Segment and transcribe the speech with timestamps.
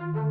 [0.00, 0.29] Thank you.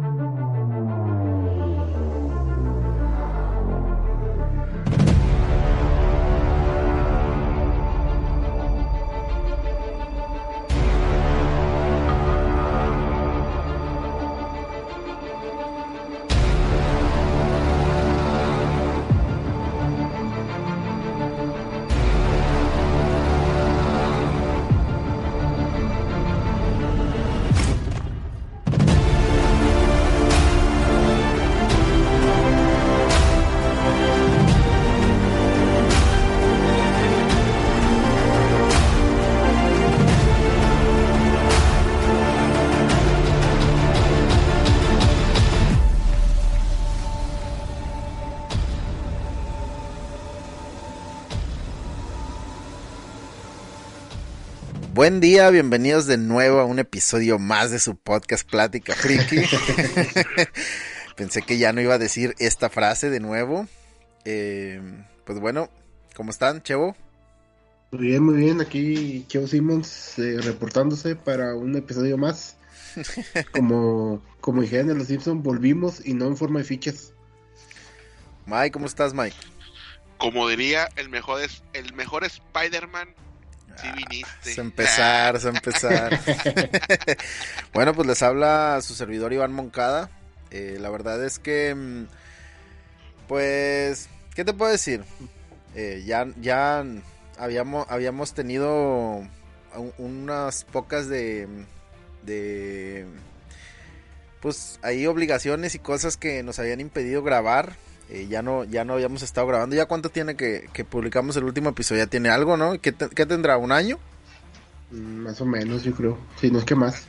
[55.10, 59.38] Buen día, bienvenidos de nuevo a un episodio más de su podcast Plática Friki.
[61.18, 63.68] Pensé que ya no iba a decir esta frase de nuevo.
[64.24, 64.80] Eh,
[65.26, 65.72] pues bueno,
[66.16, 66.96] ¿cómo están, Chevo?
[67.92, 68.62] Muy bien, muy bien.
[68.62, 72.58] Aquí Chevo Simmons eh, reportándose para un episodio más.
[73.52, 77.14] como, como dijeron en Los Simpsons, volvimos y no en forma de fichas.
[78.46, 79.36] Mike, ¿cómo estás, Mike?
[80.20, 83.16] Como diría el mejor, es, el mejor Spider-Man
[83.82, 84.62] Sí viniste.
[84.62, 86.20] Empezar, es empezar.
[87.74, 90.10] bueno, pues les habla su servidor Iván Moncada.
[90.52, 92.06] Eh, la verdad es que, mm,
[93.28, 95.04] pues, ¿qué te puedo decir?
[95.76, 96.84] Eh, ya, ya
[97.38, 99.18] habíamos, habíamos tenido
[99.76, 101.48] un- unas pocas de,
[102.24, 103.06] de,
[104.42, 107.76] pues, ahí obligaciones y cosas que nos habían impedido grabar.
[108.10, 109.76] Eh, ya no ya no habíamos estado grabando.
[109.76, 112.04] ¿Ya cuánto tiene que, que publicamos el último episodio?
[112.04, 112.80] Ya tiene algo, ¿no?
[112.82, 113.58] ¿Qué, te- qué tendrá?
[113.58, 114.00] ¿Un año?
[114.92, 116.18] Mm, Más o menos, yo creo.
[116.42, 117.06] Si no es que más.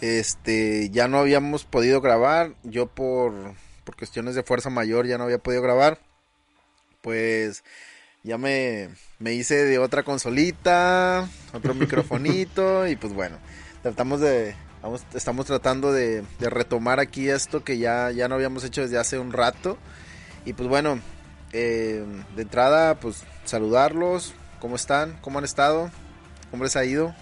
[0.00, 2.54] Este, ya no habíamos podido grabar.
[2.62, 3.32] Yo por,
[3.84, 5.98] por cuestiones de fuerza mayor ya no había podido grabar.
[7.00, 7.64] Pues
[8.22, 13.38] ya me, me hice de otra consolita, otro microfonito y pues bueno,
[13.82, 18.62] tratamos de, vamos, estamos tratando de, de retomar aquí esto que ya, ya no habíamos
[18.64, 19.78] hecho desde hace un rato.
[20.44, 21.00] Y pues bueno,
[21.52, 22.04] eh,
[22.34, 25.18] de entrada pues saludarlos, ¿cómo están?
[25.20, 25.90] ¿Cómo han estado?
[26.50, 27.14] ¿Cómo les ha ido?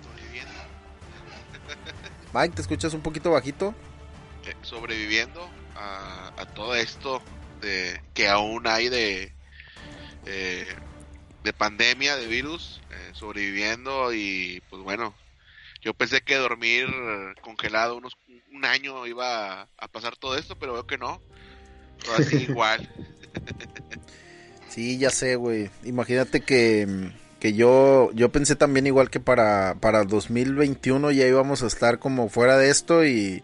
[0.00, 0.60] Sobreviviendo,
[2.32, 3.74] Mike, ¿te escuchas un poquito bajito?
[4.42, 7.22] eh, sobreviviendo a, a todo esto
[7.60, 9.36] de que aún hay de
[10.24, 10.66] eh,
[11.42, 15.18] de pandemia, de virus, eh, sobreviviendo y pues bueno,
[15.82, 16.88] yo pensé que dormir
[17.40, 18.18] congelado unos
[18.52, 21.22] un año iba a, a pasar todo esto, pero veo que no.
[22.18, 22.88] Así igual.
[24.68, 25.70] Sí, ya sé, güey.
[25.84, 27.10] Imagínate que,
[27.40, 32.28] que yo, yo pensé también igual que para, para 2021 ya íbamos a estar como
[32.28, 33.42] fuera de esto y,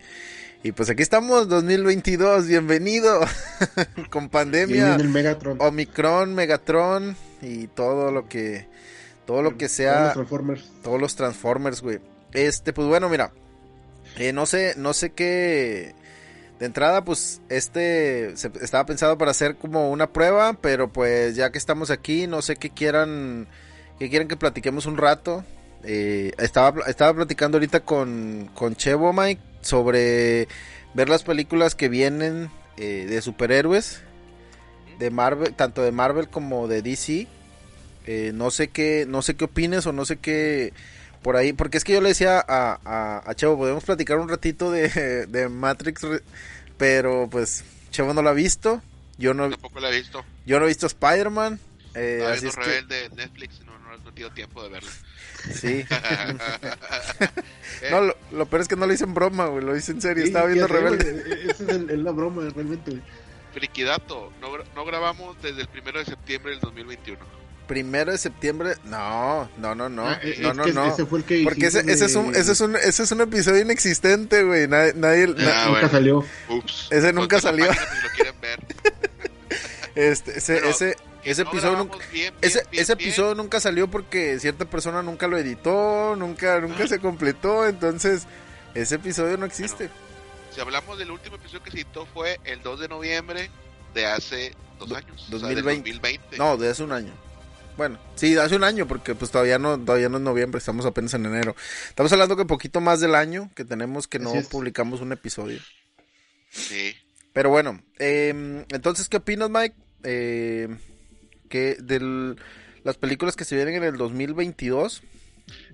[0.62, 3.20] y pues aquí estamos, 2022, bienvenido,
[4.10, 5.56] con Y pandemia, el Megatron.
[5.60, 8.68] Omicron, Megatron y todo lo que,
[9.26, 10.72] todo lo que Todos sea los Transformers.
[10.82, 11.98] todos los Transformers, güey.
[12.32, 13.32] Este, pues bueno, mira.
[14.16, 15.94] eh, no sé, no sé qué.
[16.64, 21.52] De entrada, pues, este se, estaba pensado para hacer como una prueba, pero pues ya
[21.52, 23.48] que estamos aquí, no sé qué quieran,
[23.98, 25.44] que quieren que platiquemos un rato.
[25.82, 30.48] Eh, estaba, estaba platicando ahorita con, con Chevo, Mike, sobre
[30.94, 32.48] ver las películas que vienen
[32.78, 34.00] eh, de superhéroes,
[34.98, 37.28] de Marvel, tanto de Marvel como de DC.
[38.06, 40.72] Eh, no sé qué, no sé qué opines o no sé qué
[41.24, 44.28] por ahí, porque es que yo le decía a, a, a Chevo, podemos platicar un
[44.28, 46.06] ratito de, de Matrix,
[46.76, 48.82] pero pues Chevo no lo ha visto,
[49.18, 50.24] yo no, Tampoco la he visto.
[50.46, 51.60] yo no he visto Spider-Man,
[51.94, 54.68] eh, así viendo es que, Rebelde de Netflix, no, no, no he tenido tiempo de
[54.70, 54.90] verla.
[55.52, 55.84] sí,
[57.90, 60.00] no, lo, lo peor es que no lo hice en broma, güey, lo hice en
[60.02, 62.90] serio, Sí, estaba viendo Rebelde, güey, Esa es, el- es la broma, realmente.
[62.92, 63.02] güey.
[63.52, 67.20] Frikidato, no, no grabamos desde el primero de septiembre del 2021.
[67.66, 71.18] Primero de septiembre, no, no, no, no, Ah, es no, no, que no, Ese fue
[71.20, 73.60] el que porque ese, ese es un, de- ese es un, ese es un episodio
[73.62, 75.88] inexistente, güey, nadie, nadie, na- Ah, Nunca bueno.
[75.90, 76.24] salió.
[76.48, 76.88] Ups.
[76.90, 77.66] Ese nunca salió.
[77.72, 78.60] Si lo quieren ver.
[79.94, 83.08] este, ese, Pero ese, ese no episodio nunca, bien, bien, ese, bien, ese bien.
[83.08, 88.26] episodio nunca salió porque cierta persona nunca lo editó, nunca, nunca se completó, entonces,
[88.74, 89.88] Ese episodio no existe.
[90.54, 93.50] si hablamos del último episodio que se editó fue el 2 de noviembre
[93.94, 95.26] de hace dos años.
[95.30, 96.36] 2020.
[96.38, 97.12] No, de hace un año.
[97.76, 101.14] Bueno, sí, hace un año, porque pues todavía no, todavía no es noviembre, estamos apenas
[101.14, 101.56] en enero.
[101.88, 105.60] Estamos hablando que poquito más del año que tenemos que no publicamos un episodio.
[106.50, 106.94] Sí.
[107.32, 109.74] Pero bueno, eh, entonces, ¿qué opinas, Mike?
[110.04, 110.68] Eh,
[111.48, 112.36] que de
[112.84, 115.02] las películas que se vienen en el 2022.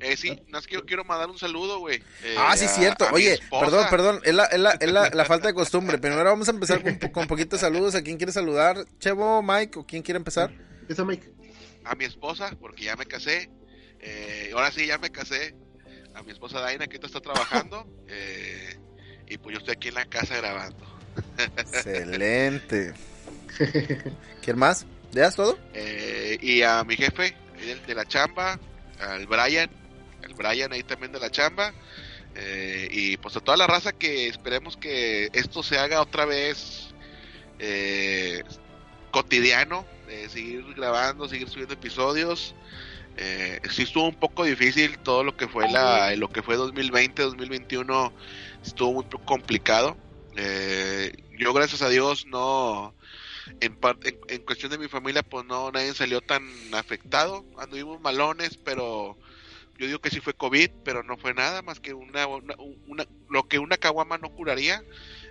[0.01, 2.03] Eh, sí, más que yo quiero mandar un saludo, güey.
[2.25, 3.07] Eh, ah, sí, cierto.
[3.13, 5.99] Oye, perdón, perdón, es, la, es, la, es la, falta de costumbre.
[6.01, 7.95] Primero vamos a empezar con, con poquitos saludos.
[7.95, 8.87] ¿A quién quiere saludar?
[8.99, 10.51] Chevo, Mike, ¿o quién quiere empezar?
[10.89, 11.40] Esa Mike.
[11.85, 13.51] A mi esposa, porque ya me casé.
[14.01, 15.55] Eh, ahora sí, ya me casé.
[16.15, 17.87] A mi esposa Daina, que está trabajando.
[18.13, 18.77] Eh,
[19.29, 20.85] y pues yo estoy aquí en la casa grabando.
[21.57, 22.93] Excelente.
[24.43, 24.85] ¿Quién más?
[25.13, 25.57] ¿Ya todo?
[25.75, 27.37] Eh, y a mi jefe
[27.87, 28.59] de la chamba,
[28.99, 29.71] al Brian,
[30.25, 31.73] al Brian ahí también de la chamba.
[32.35, 36.95] Eh, y pues a toda la raza que esperemos que esto se haga otra vez
[37.59, 38.43] eh,
[39.11, 39.85] cotidiano,
[40.29, 42.55] seguir grabando, seguir subiendo episodios.
[43.17, 47.23] Eh, sí estuvo un poco difícil todo lo que fue la lo que fue 2020
[47.23, 48.13] 2021
[48.65, 49.97] estuvo muy complicado.
[50.37, 52.95] Eh, yo gracias a Dios no
[53.61, 53.77] en,
[54.29, 56.43] en, cuestión de mi familia pues no nadie salió tan
[56.73, 57.45] afectado.
[57.59, 59.19] Anduvimos malones pero
[59.79, 63.49] yo digo que sí fue COVID pero no fue nada más que una, una, lo
[63.49, 64.83] que una caguama no curaría.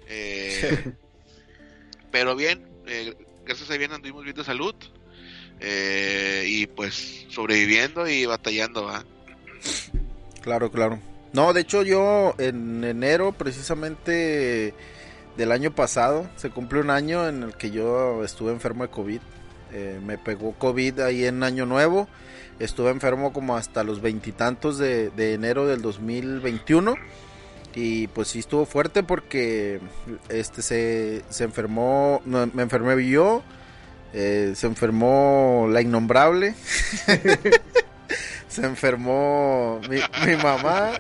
[0.08, 0.94] Eh,
[2.12, 3.16] pero bien eh,
[3.50, 4.76] gracias a Dios anduvimos bien de salud
[5.60, 9.04] eh, y pues sobreviviendo y batallando va
[10.42, 11.00] claro claro
[11.34, 14.74] no de hecho yo en enero precisamente
[15.40, 16.30] del año pasado.
[16.36, 19.22] Se cumple un año en el que yo estuve enfermo de COVID.
[19.72, 22.08] Eh, me pegó COVID ahí en Año Nuevo.
[22.60, 26.96] Estuve enfermo como hasta los veintitantos de, enero del 2021.
[27.76, 29.80] Y pues sí estuvo fuerte porque
[30.28, 33.44] este se, se enfermó, me enfermé yo,
[34.14, 36.56] eh, se enfermó la innombrable.
[38.50, 41.00] se enfermó mi, mi mamá,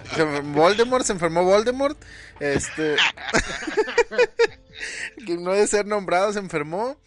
[0.53, 1.97] Voldemort, se enfermó Voldemort,
[2.39, 2.95] este,
[5.25, 6.97] que no de ser nombrado se enfermó,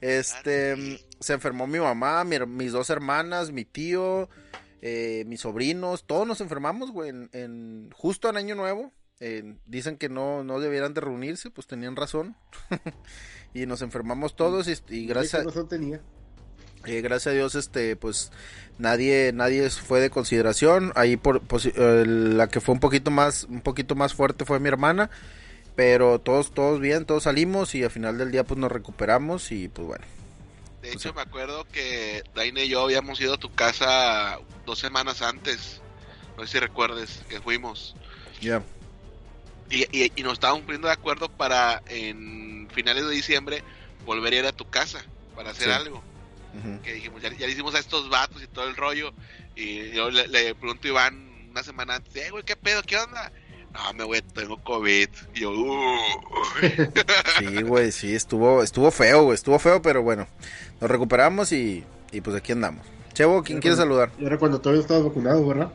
[0.00, 4.30] este, se enfermó mi mamá, mis dos hermanas, mi tío,
[4.80, 8.92] eh, mis sobrinos, todos nos enfermamos, güey, en, justo en Año Nuevo,
[9.66, 12.36] dicen que no, no debieran de reunirse, pues tenían razón,
[13.54, 15.44] y nos enfermamos todos y, y gracias...
[15.68, 16.00] tenía?
[16.86, 18.32] Eh, gracias a Dios, este, pues
[18.78, 20.92] nadie, nadie fue de consideración.
[20.94, 24.60] Ahí por, pues, eh, la que fue un poquito más, un poquito más fuerte fue
[24.60, 25.10] mi hermana,
[25.76, 29.68] pero todos, todos bien, todos salimos y al final del día pues nos recuperamos y
[29.68, 30.04] pues bueno.
[30.80, 35.20] De hecho me acuerdo que Daine y yo habíamos ido a tu casa dos semanas
[35.20, 35.82] antes,
[36.38, 37.94] no sé si recuerdes que fuimos.
[38.40, 38.62] Ya.
[39.70, 43.62] Y, y, nos estábamos poniendo de acuerdo para en finales de diciembre
[44.04, 45.04] volver a ir a tu casa
[45.36, 46.02] para hacer algo
[46.82, 49.12] que dijimos, ya, le hicimos a estos vatos y todo el rollo.
[49.54, 52.82] Y yo le, pregunto a Iván una semana antes, eh, güey, ¿qué pedo?
[52.82, 53.32] ¿Qué onda?
[53.72, 55.08] No, me güey, tengo COVID.
[55.34, 55.52] Y yo,
[57.38, 60.26] Sí, güey, sí, estuvo, estuvo feo, güey, estuvo feo, pero bueno,
[60.80, 62.84] nos recuperamos y, y pues aquí andamos.
[63.12, 64.10] Chevo, ¿quién quiere saludar?
[64.18, 65.72] Y era cuando todavía estaba vacunado, ¿verdad?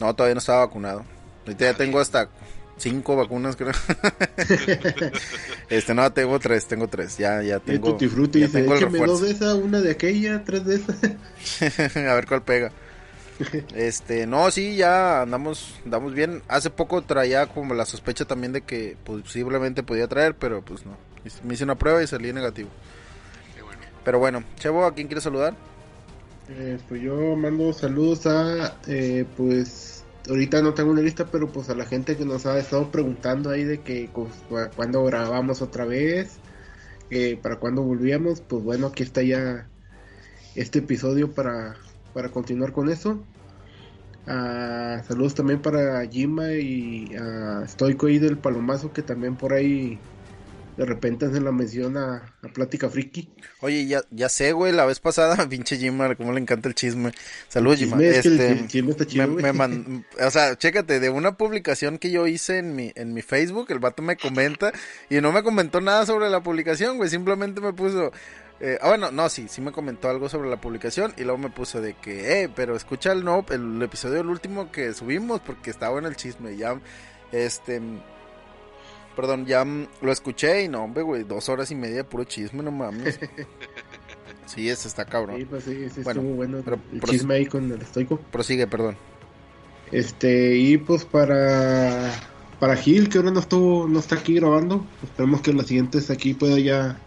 [0.00, 1.04] No, todavía no estaba vacunado.
[1.46, 2.28] Ahorita ya tengo hasta
[2.76, 3.72] cinco vacunas, creo.
[5.68, 7.16] este, no, tengo tres, tengo tres.
[7.18, 7.98] Ya, ya tengo.
[7.98, 8.74] Frutti, ya tengo
[9.06, 12.10] dos de esa, una de aquella, tres de esa.
[12.10, 12.72] a ver cuál pega.
[13.74, 16.42] Este, no, sí, ya andamos, andamos bien.
[16.48, 20.96] Hace poco traía como la sospecha también de que posiblemente podía traer, pero pues no.
[21.42, 22.68] Me hice una prueba y salí negativo.
[24.04, 25.54] Pero bueno, Chevo, ¿a quién quiere saludar?
[26.48, 29.93] Eh, pues yo mando saludos a, eh, pues,
[30.28, 33.50] ahorita no tengo una lista, pero pues a la gente que nos ha estado preguntando
[33.50, 34.32] ahí de que pues,
[34.76, 36.38] cuando grabamos otra vez,
[37.42, 39.68] para cuando volvíamos, pues bueno, aquí está ya
[40.54, 41.76] este episodio para,
[42.12, 43.24] para continuar con eso.
[44.26, 49.98] Ah, saludos también para Jima y a Stoico ahí del Palomazo que también por ahí
[50.76, 53.28] de repente se la menciona a Plática Friki.
[53.60, 57.12] Oye, ya, ya sé, güey, la vez pasada, pinche Jimar, cómo le encanta el chisme.
[57.48, 58.02] Saludos, Jimar.
[58.02, 62.74] Este, chisme está chido, me, o sea, chécate, de una publicación que yo hice en
[62.74, 64.72] mi, en mi Facebook, el vato me comenta
[65.08, 68.12] y no me comentó nada sobre la publicación, güey, simplemente me puso...
[68.60, 71.50] Eh, ah, bueno, no, sí, sí me comentó algo sobre la publicación y luego me
[71.50, 75.70] puso de que, eh, pero escucha el, no, el episodio el último que subimos porque
[75.70, 76.80] estaba en el chisme, ya,
[77.32, 77.82] este,
[79.16, 82.62] Perdón, ya lo escuché y no, hombre, güey, dos horas y media de puro chisme,
[82.62, 83.18] no mames.
[84.46, 85.36] sí, ese está cabrón.
[85.38, 86.60] Sí, pues sí, ese bueno, estuvo bueno.
[86.64, 88.18] Pero, el chisme ahí con el estoico.
[88.18, 88.96] Prosigue, perdón.
[89.92, 92.10] Este, y pues para
[92.58, 94.86] para Gil, que ahora no estuvo, no está aquí grabando.
[95.02, 96.98] Esperemos que en las siguientes aquí pueda ya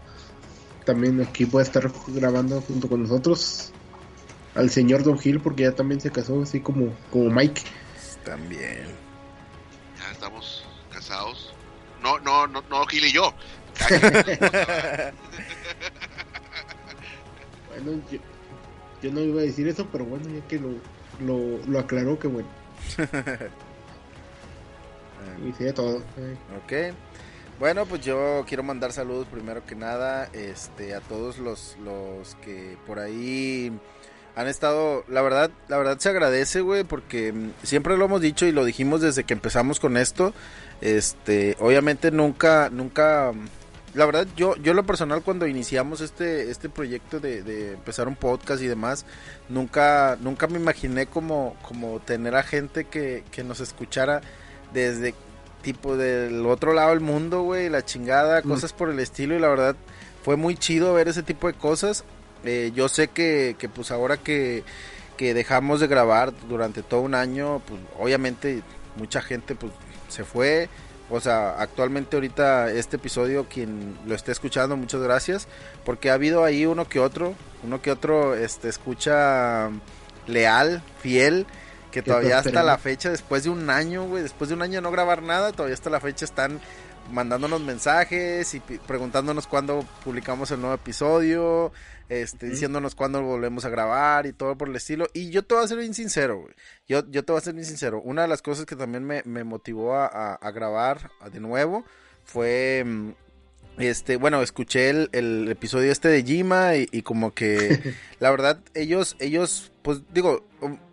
[0.84, 3.72] también aquí pueda estar grabando junto con nosotros.
[4.54, 7.62] Al señor Don Gil, porque ya también se casó, así como, como Mike.
[8.24, 8.86] También.
[12.08, 13.34] No, no, no, no Gil y yo.
[17.68, 18.18] bueno, yo,
[19.02, 20.70] yo, no iba a decir eso, pero bueno, ya que lo,
[21.20, 22.48] lo, lo aclaró, que bueno.
[25.46, 25.98] y sí, todo.
[26.64, 26.72] Ok.
[27.58, 32.78] Bueno, pues yo quiero mandar saludos primero que nada este, a todos los, los que
[32.86, 33.72] por ahí
[34.38, 38.46] han estado, la verdad, la verdad se agradece, güey, porque mm, siempre lo hemos dicho
[38.46, 40.32] y lo dijimos desde que empezamos con esto.
[40.80, 43.32] Este, obviamente nunca, nunca,
[43.94, 48.16] la verdad, yo, yo lo personal cuando iniciamos este, este proyecto de, de empezar un
[48.16, 49.04] podcast y demás,
[49.48, 54.20] nunca, nunca me imaginé como, como tener a gente que, que nos escuchara
[54.72, 55.14] desde
[55.62, 58.48] tipo del otro lado del mundo, güey, la chingada, mm.
[58.48, 59.76] cosas por el estilo y la verdad
[60.22, 62.04] fue muy chido ver ese tipo de cosas.
[62.44, 64.62] Eh, yo sé que, que pues ahora que,
[65.16, 68.62] que, dejamos de grabar durante todo un año, pues obviamente
[68.96, 69.72] mucha gente pues
[70.08, 70.68] se fue.
[71.10, 75.48] O sea, actualmente ahorita este episodio, quien lo esté escuchando, muchas gracias.
[75.84, 79.70] Porque ha habido ahí uno que otro, uno que otro este, escucha
[80.26, 81.46] leal, fiel
[81.90, 84.82] que todavía hasta la fecha, después de un año, güey, después de un año de
[84.82, 86.60] no grabar nada, todavía hasta la fecha están
[87.10, 91.72] mandándonos mensajes y preguntándonos cuándo publicamos el nuevo episodio,
[92.08, 95.06] este, diciéndonos cuándo volvemos a grabar y todo por el estilo.
[95.12, 96.54] Y yo te voy a ser bien sincero, güey.
[96.86, 98.00] Yo, yo te voy a ser bien sincero.
[98.02, 101.84] Una de las cosas que también me, me motivó a, a, grabar de nuevo
[102.24, 103.10] fue mm,
[103.78, 108.60] este, bueno, escuché el, el, episodio este de Jima y, y como que la verdad
[108.74, 110.46] ellos, ellos, pues digo,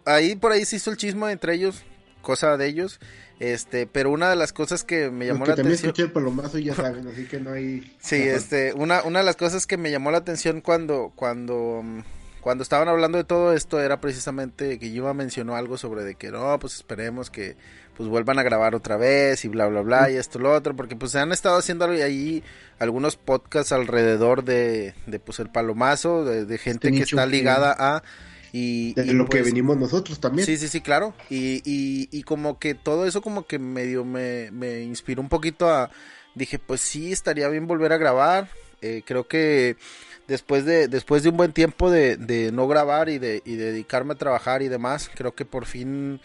[0.06, 1.84] ahí por ahí se hizo el chisme entre ellos,
[2.22, 3.00] cosa de ellos.
[3.40, 5.90] Este, pero una de las cosas que me llamó la también atención.
[5.90, 7.96] escuché el palomazo ya saben, así que no hay.
[8.00, 12.04] Sí, este, una, una de las cosas que me llamó la atención cuando, cuando, um,
[12.40, 16.32] cuando estaban hablando de todo esto era precisamente que Yuma mencionó algo sobre de que
[16.32, 17.58] no, pues esperemos que
[17.98, 20.96] pues vuelvan a grabar otra vez y bla bla bla y esto lo otro, porque
[20.96, 22.44] pues se han estado haciendo ahí
[22.80, 27.76] algunos podcasts alrededor de, de pues el palomazo, de, de gente este que está ligada
[27.78, 28.04] a
[28.58, 30.46] y, de y lo que venimos nosotros también.
[30.46, 31.14] Sí, sí, sí, claro.
[31.30, 35.70] Y, y, y como que todo eso como que medio me, me inspiró un poquito
[35.70, 35.92] a...
[36.36, 38.50] Dije, pues sí, estaría bien volver a grabar.
[38.82, 39.76] Eh, creo que
[40.28, 44.14] después de, después de un buen tiempo de, de no grabar y de, y dedicarme
[44.14, 46.22] a trabajar y demás, creo que por fin,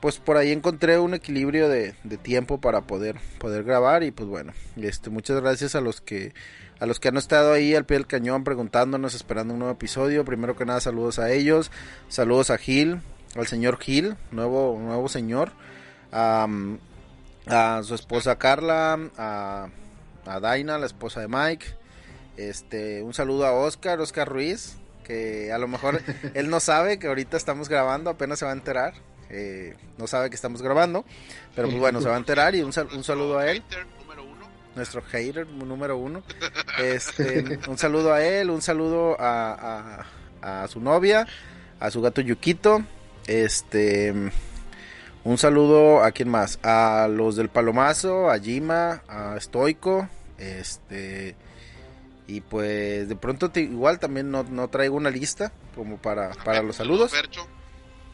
[0.00, 4.02] pues por ahí encontré un equilibrio de, de tiempo para poder, poder grabar.
[4.02, 6.34] Y pues bueno, este, muchas gracias a los que
[6.80, 10.24] a los que han estado ahí al pie del cañón preguntándonos, esperando un nuevo episodio.
[10.24, 11.70] Primero que nada, saludos a ellos,
[12.08, 13.02] saludos a Gil,
[13.36, 15.52] al señor Gil, nuevo, nuevo señor,
[16.10, 16.48] a,
[17.46, 19.68] a su esposa Carla, a,
[20.24, 21.66] a Daina, la esposa de Mike.
[22.38, 26.00] Este, un saludo a Oscar, Oscar Ruiz, que a lo mejor
[26.34, 28.94] él no sabe que ahorita estamos grabando, apenas se va a enterar.
[29.28, 31.04] Eh, no sabe que estamos grabando,
[31.54, 33.62] pero pues bueno, se va a enterar y un, un saludo a él
[34.80, 36.22] nuestro hater número uno.
[36.78, 40.06] Este, un saludo a él, un saludo a,
[40.40, 41.26] a, a, su novia,
[41.78, 42.82] a su gato Yukito.
[43.26, 44.14] Este,
[45.22, 50.08] un saludo a quién más, a los del Palomazo, a Jima, a Stoico,
[50.38, 51.36] este,
[52.26, 56.62] y pues de pronto te, igual también no, no, traigo una lista como para, para
[56.62, 57.12] los saludos.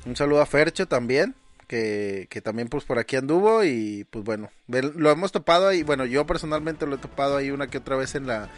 [0.05, 4.51] Un saludo a Fercho también que, que también pues por aquí anduvo y pues bueno,
[4.69, 8.15] lo hemos topado ahí, bueno, yo personalmente lo he topado ahí una que otra vez
[8.15, 8.49] en la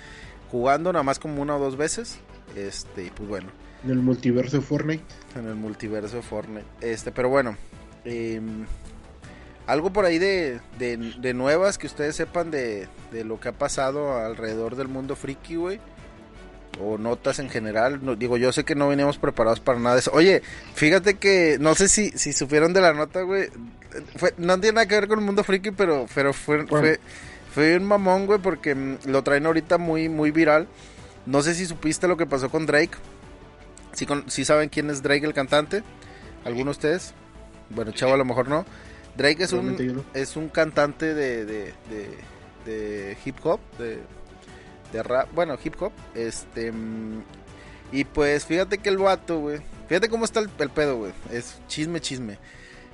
[0.51, 2.19] jugando, nada más como una o dos veces,
[2.57, 3.49] este, y pues bueno.
[3.85, 5.05] En el multiverso de Fortnite.
[5.37, 7.57] En el multiverso de Fortnite, este, pero bueno,
[8.05, 8.41] eh,
[9.67, 13.53] algo por ahí de, de, de, nuevas que ustedes sepan de, de lo que ha
[13.53, 15.81] pasado alrededor del mundo friki, güey
[16.81, 18.01] o notas en general.
[18.03, 20.11] No, digo, yo sé que no veníamos preparados para nada de eso.
[20.13, 20.43] Oye,
[20.75, 23.49] fíjate que no sé si, si supieron de la nota, güey.
[24.17, 26.79] Fue, no tiene nada que ver con el mundo friki, pero, pero fue, bueno.
[26.79, 27.01] fue,
[27.53, 30.69] fue un mamón, güey, porque mm, lo traen ahorita muy, muy viral.
[31.27, 32.97] No sé si supiste lo que pasó con Drake.
[33.93, 35.83] Si, con, si saben quién es Drake el cantante.
[36.45, 37.15] ¿Alguno de ustedes?
[37.71, 38.65] Bueno, chavo, a lo mejor no.
[39.17, 42.19] Drake es un, es un cantante de, de, de,
[42.65, 43.99] de hip hop, de,
[44.93, 46.73] de rap, bueno, hip hop, este,
[47.93, 51.59] y pues fíjate que el vato, güey, fíjate cómo está el, el pedo, güey, es
[51.69, 52.39] chisme, chisme.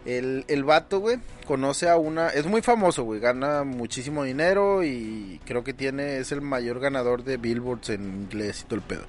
[0.04, 5.40] El, el vato, güey, conoce a una, es muy famoso, güey, gana muchísimo dinero y
[5.46, 9.04] creo que tiene, es el mayor ganador de billboards en inglés y todo el pedo.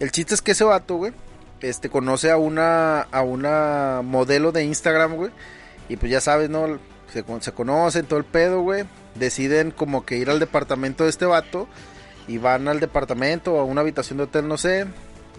[0.00, 1.12] El chiste es que ese vato, güey,
[1.60, 5.30] este, conoce a una, a una modelo de Instagram, güey,
[5.88, 6.78] y pues ya sabes, ¿no?
[7.12, 8.84] se, se conocen todo el pedo, güey.
[9.14, 11.68] Deciden como que ir al departamento de este vato
[12.28, 14.86] y van al departamento o a una habitación de hotel, no sé.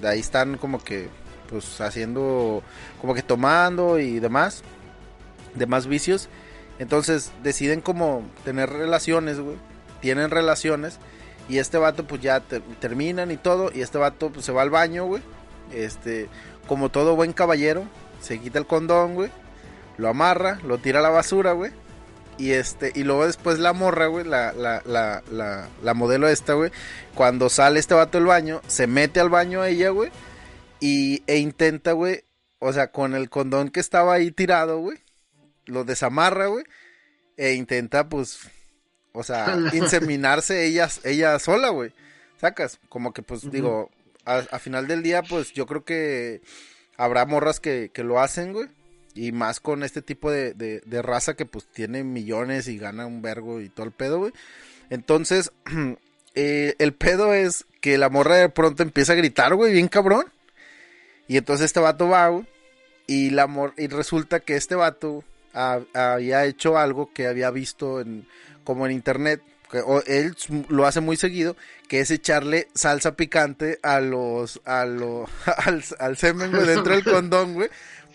[0.01, 1.07] De ahí están como que
[1.49, 2.61] pues haciendo
[3.01, 4.63] como que tomando y demás,
[5.55, 6.27] demás vicios.
[6.79, 9.55] Entonces deciden como tener relaciones, güey.
[10.01, 10.97] Tienen relaciones
[11.49, 14.61] y este vato pues ya te- terminan y todo y este vato pues se va
[14.61, 15.21] al baño, güey.
[15.73, 16.29] Este,
[16.67, 17.83] como todo buen caballero,
[18.21, 19.29] se quita el condón, güey.
[19.97, 21.71] Lo amarra, lo tira a la basura, güey.
[22.39, 26.53] Y este, y luego después la morra, güey, la, la, la, la, la modelo esta,
[26.53, 26.71] güey,
[27.13, 30.09] cuando sale este vato del baño, se mete al baño ella, güey,
[30.79, 32.23] y, e intenta, güey,
[32.59, 34.99] o sea, con el condón que estaba ahí tirado, güey,
[35.65, 36.63] lo desamarra, güey,
[37.35, 38.39] e intenta, pues,
[39.11, 41.91] o sea, inseminarse ella, ella sola, güey,
[42.39, 43.91] sacas, como que, pues, digo,
[44.23, 46.41] a, a final del día, pues, yo creo que
[46.95, 48.69] habrá morras que, que lo hacen, güey,
[49.27, 53.05] y más con este tipo de, de, de raza que pues tiene millones y gana
[53.05, 54.31] un vergo y todo el pedo, güey.
[54.89, 55.51] Entonces,
[56.35, 60.25] eh, el pedo es que la morra de pronto empieza a gritar, güey, bien cabrón.
[61.27, 62.45] Y entonces este vato va, güey.
[63.07, 65.23] Y, la mor- y resulta que este vato
[65.53, 68.27] ha- había hecho algo que había visto en,
[68.63, 69.41] como en internet.
[69.71, 70.35] que- o él
[70.69, 71.55] lo hace muy seguido,
[71.87, 74.81] que es echarle salsa picante a los, a
[75.65, 77.69] al, al semen, güey, dentro del condón, güey.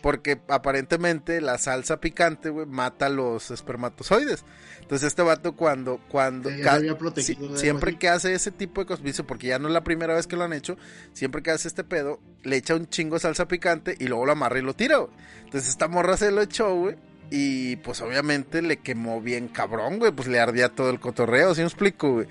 [0.05, 4.45] Porque aparentemente la salsa picante, güey, mata los espermatozoides.
[4.83, 8.87] Entonces este vato cuando, cuando, Ya había protegido si- siempre que hace ese tipo de
[8.87, 10.77] cosas, porque ya no es la primera vez que lo han hecho,
[11.15, 14.33] siempre que hace este pedo, le echa un chingo de salsa picante y luego lo
[14.33, 15.11] amarra y lo tira, güey.
[15.45, 16.97] Entonces esta morra se lo echó, güey.
[17.31, 20.13] Y pues obviamente le quemó bien cabrón, güey.
[20.13, 22.27] Pues le ardía todo el cotorreo, ¿sí me explico, güey?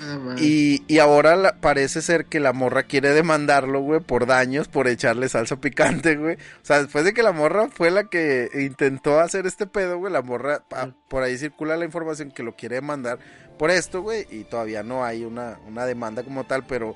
[0.00, 0.34] Ah.
[0.38, 4.88] Y, y ahora la- parece ser que la morra quiere demandarlo, güey, por daños, por
[4.88, 6.34] echarle salsa picante, güey.
[6.36, 10.12] O sea, después de que la morra fue la que intentó hacer este pedo, güey,
[10.12, 13.18] la morra, pa- por ahí circula la información que lo quiere demandar
[13.58, 16.94] por esto, güey, y todavía no hay una, una demanda como tal, pero...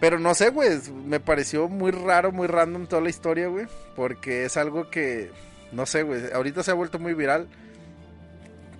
[0.00, 4.44] Pero no sé, güey, me pareció muy raro, muy random toda la historia, güey, porque
[4.44, 5.32] es algo que,
[5.72, 7.48] no sé, güey, ahorita se ha vuelto muy viral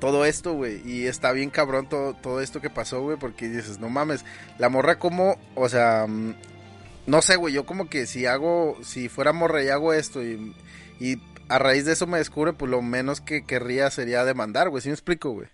[0.01, 0.81] todo esto, güey.
[0.89, 3.17] Y está bien cabrón todo, todo esto que pasó, güey.
[3.17, 4.25] Porque dices, no mames,
[4.59, 6.35] la morra como, o sea, mm,
[7.07, 7.55] no sé, güey.
[7.55, 10.55] Yo como que si hago, si fuera morra y hago esto y,
[11.01, 14.83] y a raíz de eso me descubre, pues lo menos que querría sería demandar, güey.
[14.83, 15.49] ¿Sí me explico, güey?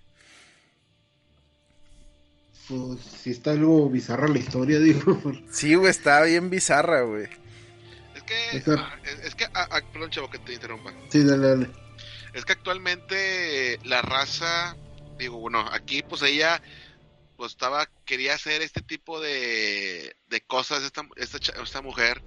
[2.68, 5.20] Pues sí está algo bizarra la historia, digo.
[5.50, 7.28] Sí, güey, está bien bizarra, güey.
[8.14, 10.92] Es que, ah, es, que, ah, ah, perdón, chavo, que te interrumpa.
[11.10, 11.83] Sí, dale, dale.
[12.34, 14.76] Es que actualmente la raza,
[15.18, 16.60] digo, bueno, aquí pues ella
[17.36, 22.22] pues estaba, quería hacer este tipo de, de cosas, esta, esta, mujer,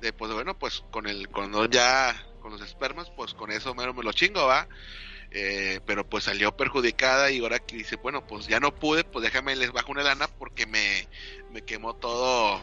[0.00, 3.94] de pues bueno, pues con el, condón ya, con los espermas, pues con eso mero
[3.94, 4.68] me lo chingo, va.
[5.30, 9.24] Eh, pero pues salió perjudicada y ahora que dice, bueno, pues ya no pude, pues
[9.24, 11.06] déjame les bajo una lana porque me,
[11.52, 12.62] me quemó todo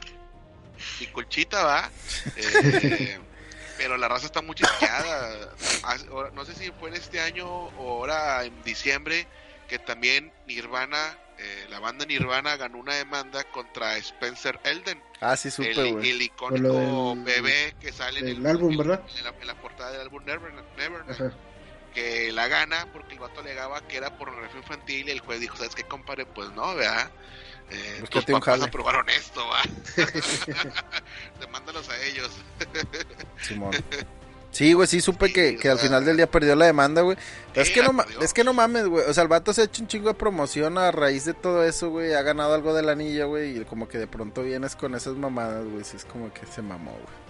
[1.00, 1.92] mi colchita, va.
[2.38, 3.20] Eh,
[3.78, 5.50] pero la raza está muy chisqueada.
[6.34, 9.28] No sé si fue en este año o ahora en diciembre
[9.68, 15.50] que también Nirvana, eh, la banda Nirvana ganó una demanda contra Spencer Elden, Ah, sí,
[15.50, 19.04] supe, el, icónico del- bebé que sale en el álbum, en- ¿verdad?
[19.18, 21.04] En la, en la portada del álbum Never, Never
[21.94, 25.56] que la gana porque el vato alegaba que era pornografía infantil y el juez dijo,
[25.56, 26.26] ¿sabes qué, compadre?
[26.26, 27.10] Pues no, ¿verdad?
[27.72, 28.64] Eh, tus papás jale.
[28.66, 29.62] aprobaron esto, va.
[31.40, 32.30] Demándalos a ellos.
[33.42, 33.74] Simón.
[34.52, 37.18] Sí, güey, sí supe Sí, que, que al final del día perdió la demanda, güey.
[37.54, 38.22] Es que no perdió.
[38.22, 39.04] es que no mames, güey.
[39.06, 41.64] O sea, el vato se ha hecho un chingo de promoción a raíz de todo
[41.66, 42.14] eso, güey.
[42.14, 43.60] Ha ganado algo del anillo, güey.
[43.60, 45.84] Y como que de pronto vienes con esas mamadas, güey.
[45.84, 47.26] Sí, es como que se mamó, güey.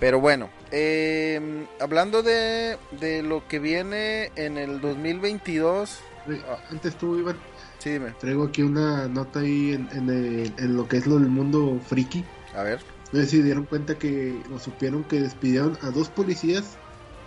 [0.00, 6.00] Pero bueno, eh, hablando de, de lo que viene en el 2022.
[6.26, 6.58] Oye, Ah.
[6.70, 7.38] Antes tú, Iván,
[7.82, 8.12] Sí, dime.
[8.12, 11.80] traigo aquí una nota ahí en, en, el- en lo que es lo del mundo
[11.80, 12.24] friki.
[12.54, 12.80] A ver.
[13.12, 16.78] No sé si dieron cuenta que o supieron que despidieron a dos policías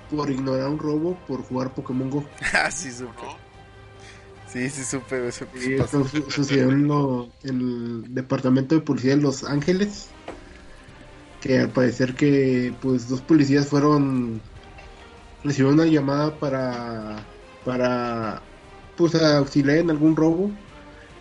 [0.10, 2.26] por ignorar un robo por jugar Pokémon Go.
[2.54, 3.22] ah, sí, supe.
[4.48, 5.30] Sí, sí, supe,
[5.78, 6.00] pasó.
[6.02, 10.08] esto su- sucedió en, lo- en el departamento de policía de Los Ángeles.
[11.42, 14.42] Que al parecer que pues dos policías fueron
[15.44, 17.28] recibieron una llamada para
[17.64, 18.42] para
[18.98, 20.52] pues auxiliar en algún robo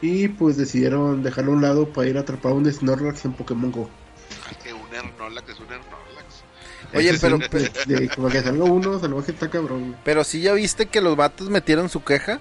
[0.01, 3.73] y pues decidieron dejarlo a un lado para ir a atrapar un Snorlax en Pokémon
[3.73, 3.89] Go.
[4.63, 6.45] Que un Ernolax es un Ernolax.
[6.95, 9.97] Oye, pero- sí, de, de- como que salga uno, salvaje está cabrón.
[10.05, 12.41] Pero sí ya viste que los vatos metieron su queja.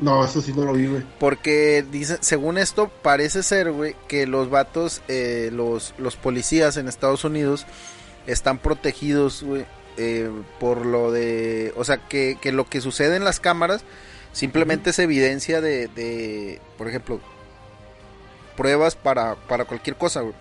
[0.00, 1.04] No, eso sí no lo vi, güey.
[1.20, 6.88] Porque dice, según esto, parece ser, güey, que los vatos, eh, los, los policías en
[6.88, 7.64] Estados Unidos
[8.26, 9.64] están protegidos, güey,
[9.96, 10.28] eh,
[10.58, 13.84] por lo de, o sea, que, que, lo que sucede en las cámaras
[14.34, 17.22] simplemente es evidencia de, de, por ejemplo,
[18.56, 20.34] pruebas para, para cualquier cosa, güey.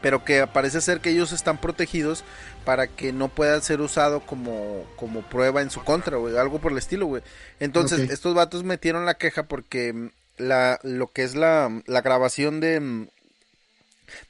[0.00, 2.24] Pero que parece ser que ellos están protegidos
[2.64, 6.36] para que no pueda ser usado como, como prueba en su contra, güey.
[6.38, 7.22] Algo por el estilo, güey.
[7.60, 8.10] Entonces, okay.
[8.14, 12.80] estos vatos metieron la queja porque mm, la, lo que es la, la grabación de...
[12.80, 13.08] mm,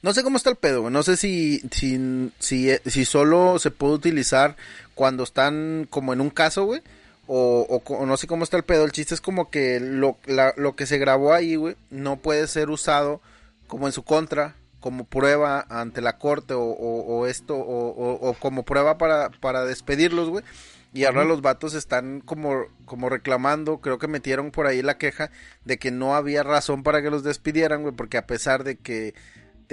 [0.01, 0.93] No sé cómo está el pedo, güey.
[0.93, 4.57] No sé si, si, si, si solo se puede utilizar
[4.93, 6.81] cuando están como en un caso, güey.
[7.27, 8.83] O, o, o no sé cómo está el pedo.
[8.83, 12.47] El chiste es como que lo, la, lo que se grabó ahí, güey, no puede
[12.47, 13.21] ser usado
[13.67, 18.33] como en su contra como prueba ante la corte o, o, o esto o, o,
[18.33, 20.43] como prueba para, para despedirlos, güey.
[20.93, 21.27] Y ahora uh -huh.
[21.29, 25.31] los vatos están como, como reclamando, creo que metieron por ahí la queja
[25.63, 29.15] de que no había razón para que los despidieran, güey, porque a pesar de que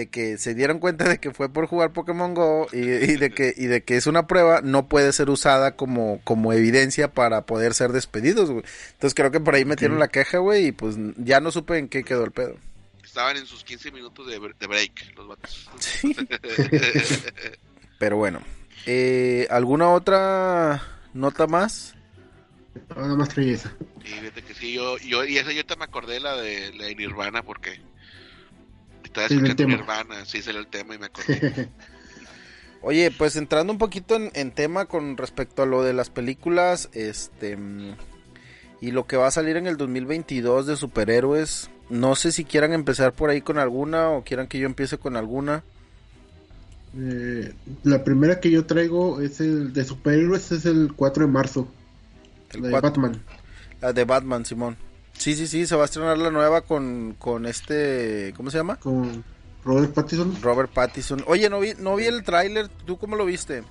[0.01, 3.31] de que se dieron cuenta de que fue por jugar Pokémon Go y, y, de
[3.31, 7.45] que y de que es una prueba no puede ser usada como como evidencia para
[7.45, 8.65] poder ser despedidos, güey.
[8.93, 11.89] Entonces creo que por ahí metieron la queja, güey, y pues ya no supe en
[11.89, 12.57] qué quedó el pedo
[13.11, 15.69] estaban en sus 15 minutos de, de break los vatos.
[15.81, 16.15] Sí.
[17.99, 18.41] Pero bueno,
[18.87, 20.81] eh, ¿alguna otra
[21.13, 21.97] nota más?
[22.95, 23.75] Nada más trae esa.
[24.05, 26.87] Y fíjate que sí, yo, yo, y esa yo te me acordé la de la
[26.87, 27.81] de Nirvana porque
[29.11, 31.68] estaba escuchando Nirvana, sí salió el tema y me acordé.
[32.83, 36.88] Oye, pues entrando un poquito en, en, tema con respecto a lo de las películas,
[36.94, 37.59] este
[38.81, 42.73] y lo que va a salir en el 2022 de superhéroes, no sé si quieran
[42.73, 45.62] empezar por ahí con alguna o quieran que yo empiece con alguna.
[46.99, 51.68] Eh, la primera que yo traigo es el de superhéroes, es el 4 de marzo.
[52.53, 53.23] El la de 4, Batman.
[53.83, 54.77] La de Batman, Simón.
[55.21, 58.77] Sí, sí, sí, se va a estrenar la nueva con, con este, ¿cómo se llama?
[58.77, 59.23] Con
[59.65, 60.35] Robert Pattinson.
[60.41, 61.23] Robert Pattinson.
[61.27, 63.63] Oye, no vi, no vi el tráiler, ¿tú cómo lo viste?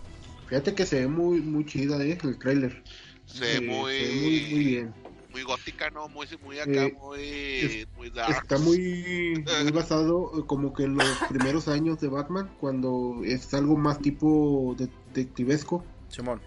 [0.48, 2.84] Fíjate que se ve muy, muy chida, eh, el tráiler.
[3.26, 3.92] Se ve muy...
[3.94, 4.94] Se ve muy, muy bien
[5.32, 6.08] muy gótica, ¿no?
[6.10, 8.32] Muy, muy acá, eh, muy, es, muy dark.
[8.32, 13.54] Está muy, muy basado eh, como que en los primeros años de Batman, cuando es
[13.54, 15.84] algo más tipo detectivesco.
[16.10, 16.42] Simón.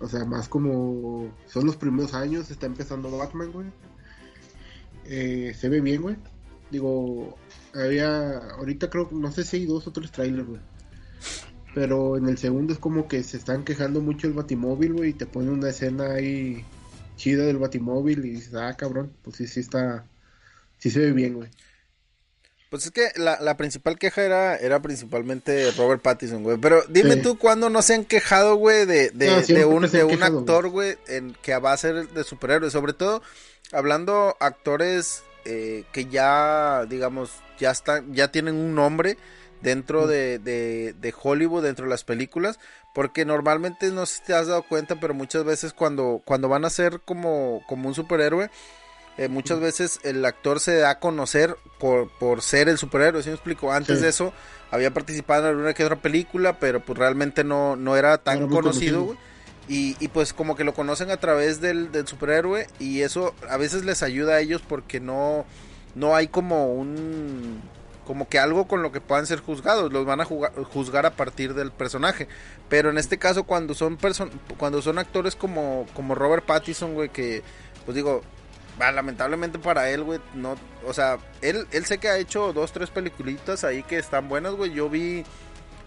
[0.00, 3.66] O sea, más como son los primeros años, está empezando Batman, güey.
[5.06, 6.16] Eh, se ve bien, güey.
[6.70, 7.36] Digo,
[7.74, 10.60] había, ahorita creo, no sé si hay dos o tres trailers, güey.
[11.74, 15.14] Pero en el segundo es como que se están quejando mucho el Batimóvil, güey, y
[15.14, 16.64] te pone una escena ahí
[17.16, 20.06] chida del Batimóvil y dices, ah, cabrón, pues sí, sí está,
[20.78, 21.50] sí se ve bien, güey.
[22.70, 26.58] Pues es que la, la, principal queja era, era principalmente Robert Pattinson, güey.
[26.58, 27.22] Pero dime sí.
[27.22, 30.68] tú cuándo no se han quejado, güey, de, de, no, de, un, de un actor,
[30.68, 32.72] güey, en que va a ser de superhéroe.
[32.72, 33.22] Sobre todo,
[33.72, 39.16] hablando actores eh, que ya, digamos, ya están, ya tienen un nombre
[39.60, 42.58] dentro de, de, de, Hollywood, dentro de las películas,
[42.94, 46.64] porque normalmente no sé si te has dado cuenta, pero muchas veces cuando, cuando van
[46.64, 48.50] a ser como, como un superhéroe,
[49.16, 53.28] eh, muchas veces el actor se da a conocer por, por ser el superhéroe, ¿sí
[53.28, 53.72] me explico?
[53.72, 54.02] Antes sí.
[54.02, 54.32] de eso
[54.70, 58.48] había participado en alguna que otra película, pero pues realmente no, no era tan era
[58.48, 59.33] conocido, conocido.
[59.66, 63.56] Y, y, pues como que lo conocen a través del, del superhéroe y eso a
[63.56, 65.46] veces les ayuda a ellos porque no,
[65.94, 67.62] no hay como un
[68.06, 71.16] como que algo con lo que puedan ser juzgados, los van a jugar, juzgar a
[71.16, 72.28] partir del personaje.
[72.68, 77.08] Pero en este caso cuando son person cuando son actores como como Robert Pattinson, güey,
[77.08, 77.42] que
[77.84, 78.22] pues digo,
[78.78, 82.72] bah, lamentablemente para él, güey, no, o sea, él él sé que ha hecho dos
[82.72, 84.72] tres peliculitas ahí que están buenas, güey.
[84.72, 85.24] Yo vi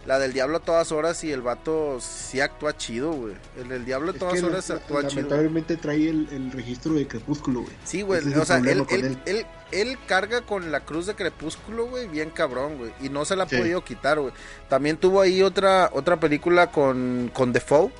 [0.07, 3.35] la del Diablo a todas horas y el vato sí actúa chido, güey.
[3.59, 5.29] El del Diablo a todas es que horas actúa lamentablemente chido.
[5.29, 7.73] Lamentablemente trae el, el, registro de Crepúsculo, güey.
[7.83, 8.21] Sí, güey.
[8.33, 9.17] O sea, él, él, él.
[9.25, 12.93] él, él, carga con la cruz de Crepúsculo, güey, bien cabrón, güey.
[13.01, 13.57] Y no se la ha sí.
[13.57, 14.31] podido quitar, güey.
[14.69, 17.91] También tuvo ahí otra, otra película con, con Defoe.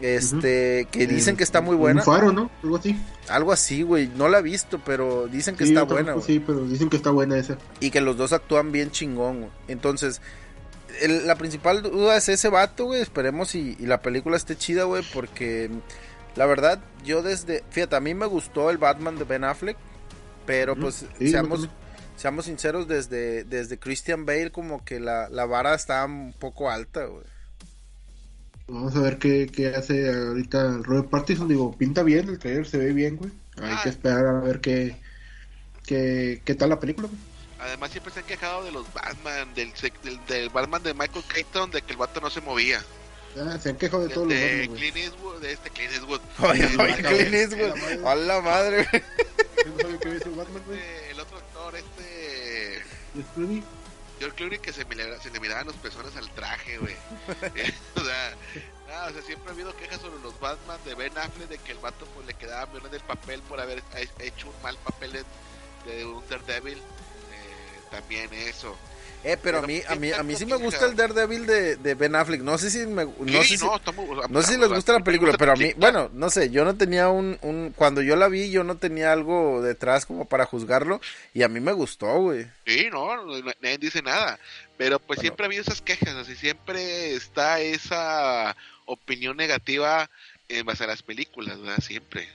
[0.00, 0.90] Este, uh -huh.
[0.90, 2.02] que dicen eh, que está muy buena.
[2.02, 2.52] Un faro, ¿no?
[2.62, 2.96] Algo así.
[3.28, 4.08] Algo así, güey.
[4.16, 6.24] No la he visto, pero dicen que sí, está buena, güey.
[6.24, 7.58] Sí, pero dicen que está buena esa.
[7.80, 9.50] Y que los dos actúan bien chingón, güey.
[9.66, 10.20] Entonces,
[11.00, 13.00] el, la principal duda es ese vato, güey.
[13.00, 15.02] Esperemos y, y, la película esté chida, güey.
[15.14, 15.70] Porque
[16.36, 17.64] la verdad, yo desde.
[17.70, 19.76] Fíjate, a mí me gustó el Batman de Ben Affleck.
[20.46, 21.68] Pero pues, sí, seamos,
[22.16, 27.04] seamos sinceros, desde, desde Christian Bale, como que la, la vara está un poco alta,
[27.04, 27.24] güey.
[28.66, 31.48] Vamos a ver qué, qué hace ahorita Robert Pattinson.
[31.48, 33.30] Digo, pinta bien, el trailer se ve bien, güey.
[33.58, 33.80] Hay ah.
[33.82, 34.96] que esperar a ver qué,
[35.86, 37.31] qué, qué tal la película, güey.
[37.62, 39.72] Además siempre se han quejado de los Batman, del,
[40.02, 42.84] del, del, Batman de Michael Keaton, de que el vato no se movía.
[43.38, 45.92] Ah, se han quejado de, de todos los de Batman, Clint Eastwood, de este Clint
[45.92, 46.20] Eastwood.
[46.40, 48.06] Oye, oye, Clint Eastwood.
[48.06, 48.86] A la madre,
[51.10, 52.82] el otro actor, este...
[54.18, 54.86] George Clooney que se,
[55.22, 56.94] se le miraban los pezones al traje, güey.
[57.96, 58.36] o sea,
[58.94, 61.72] Ah, o sea, siempre ha habido quejas sobre los Batman de Ben Affleck de que
[61.72, 63.82] el vato pues le quedaba menos del papel por haber
[64.18, 65.24] hecho un mal papel de,
[65.86, 66.78] de un Daredevil.
[67.92, 68.76] También eso.
[69.24, 71.94] Eh, pero, a mí, a mí, a mí sí me gusta el Daredevil de, de
[71.94, 72.40] Ben Affleck.
[72.40, 73.64] No sé si me, no sé si,
[74.28, 76.74] no, sé si les gusta la película, pero a mí, bueno, no sé, yo no
[76.74, 81.00] tenía un, un, cuando yo la vi, yo no tenía algo detrás como para juzgarlo
[81.34, 82.46] y a mí me gustó, güey.
[82.66, 83.14] Sí, no,
[83.60, 84.40] nadie dice nada,
[84.76, 90.10] pero pues siempre ha habido esas quejas, así siempre está esa opinión negativa
[90.48, 91.78] en base a las películas, ¿verdad?
[91.80, 92.28] Siempre.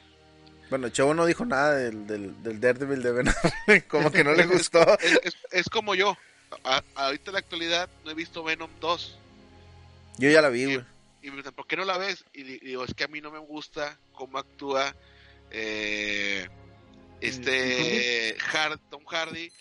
[0.70, 4.34] Bueno, Chavo no dijo nada del, del, del Daredevil de Ben Affleck, como que no
[4.34, 4.86] le gustó.
[5.52, 6.18] es como yo,
[6.96, 9.18] ahorita en la actualidad no he visto Venom 2.
[10.18, 10.86] Yo ya la vi, güey.
[11.22, 12.26] Y, me ¿por qué no la ves?
[12.34, 14.96] Y digo, es que a mí no me gusta cómo actúa
[15.52, 16.48] eh,
[17.22, 18.38] este
[18.90, 19.52] Tom Hardy.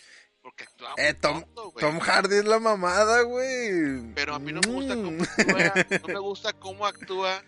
[0.43, 1.45] Porque actúa eh, Tom,
[1.79, 4.13] Tom Hardy es la mamada, güey.
[4.15, 5.23] Pero a mí no me gusta cómo mm.
[5.23, 5.99] actúa.
[6.01, 7.43] No me gusta cómo actúa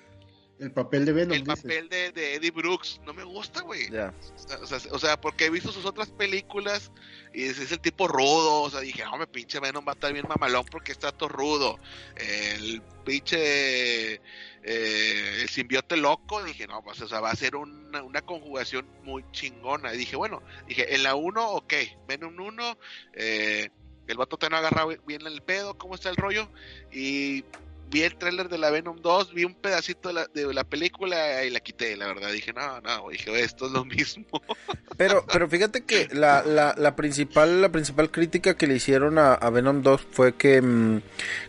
[0.61, 1.37] el papel de Venom.
[1.37, 3.01] El papel de, de, Eddie Brooks.
[3.07, 3.87] No me gusta, güey.
[3.87, 6.90] O, sea, o, sea, porque he visto sus otras películas
[7.33, 8.62] y es, el tipo rudo.
[8.62, 11.29] O sea, dije, no, me pinche Venom va a estar bien mamalón porque está todo
[11.29, 11.79] rudo.
[12.16, 14.21] El pinche.
[14.64, 16.42] Eh, el simbiote loco.
[16.42, 19.94] Dije, no, pues, o sea, va a ser una, una conjugación muy chingona.
[19.94, 21.75] Y dije, bueno, dije, en la 1, ok.
[22.09, 22.79] Venom 1.
[23.14, 23.71] Eh,
[24.09, 25.79] el vato te no agarrado bien el pedo.
[25.79, 26.49] ¿Cómo está el rollo?
[26.90, 27.44] Y
[27.90, 31.44] vi el tráiler de la Venom 2, vi un pedacito de la, de la, película
[31.44, 32.31] y la quité, la verdad.
[32.33, 34.27] Dije, no, no, dije, esto es lo mismo.
[34.96, 39.37] Pero, pero fíjate que la, la, la principal, la principal crítica que le hicieron a,
[39.51, 41.03] Venom 2 fue que mm,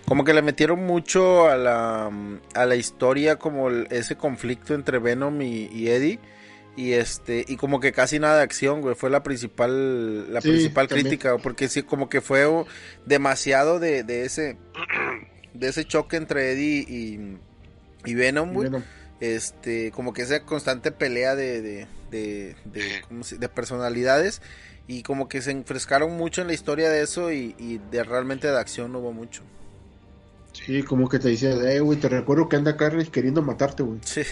[0.06, 2.12] como que le metieron mucho a la,
[2.54, 6.20] a la historia, como ese conflicto entre Venom y, Eddie.
[6.78, 10.88] Y este, y como que casi nada de acción, güey, fue la principal, la principal
[10.88, 12.46] crítica, porque sí, como que fue
[13.08, 14.58] demasiado de, de ese
[15.54, 17.38] de ese choque entre Eddie y,
[18.06, 18.70] y Venom, güey.
[19.20, 22.56] Este, como que esa constante pelea de, de, de,
[23.38, 24.42] de, personalidades
[24.88, 28.58] y como que se enfrescaron mucho en la historia de eso y, de realmente de
[28.58, 29.44] acción no hubo mucho.
[30.54, 34.00] Sí, como que te dice, eh, güey, te recuerdo que anda Carnage queriendo matarte, güey.
[34.04, 34.24] Sí.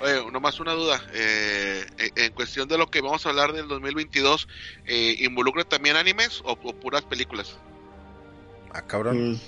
[0.00, 1.00] Oye, nomás una duda.
[1.12, 4.48] Eh, en cuestión de lo que vamos a hablar del 2022,
[4.86, 7.56] eh, ¿involucra también animes o, puras películas?
[8.72, 9.32] Ah, cabrón.
[9.32, 9.40] Mm.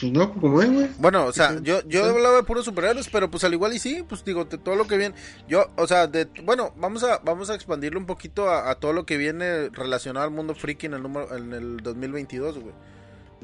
[0.00, 0.88] Pues no, como es, güey.
[0.98, 4.04] Bueno, o sea, yo, yo hablaba de puros superhéroes, pero pues al igual y sí,
[4.08, 5.14] pues digo, de todo lo que viene.
[5.48, 9.04] Yo, o sea, de, bueno, vamos a, vamos a expandirlo un poquito a, todo lo
[9.04, 12.74] que viene relacionado al mundo friki en el número, en el 2022, güey.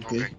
[0.05, 0.37] Ok.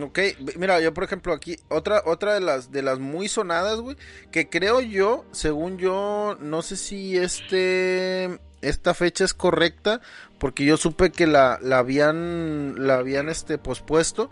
[0.00, 0.18] Ok,
[0.56, 3.98] mira, yo por ejemplo aquí, otra, otra de las, de las muy sonadas, güey,
[4.30, 10.00] que creo yo, según yo, no sé si este, esta fecha es correcta,
[10.38, 14.30] porque yo supe que la, la habían, la habían, este, pospuesto,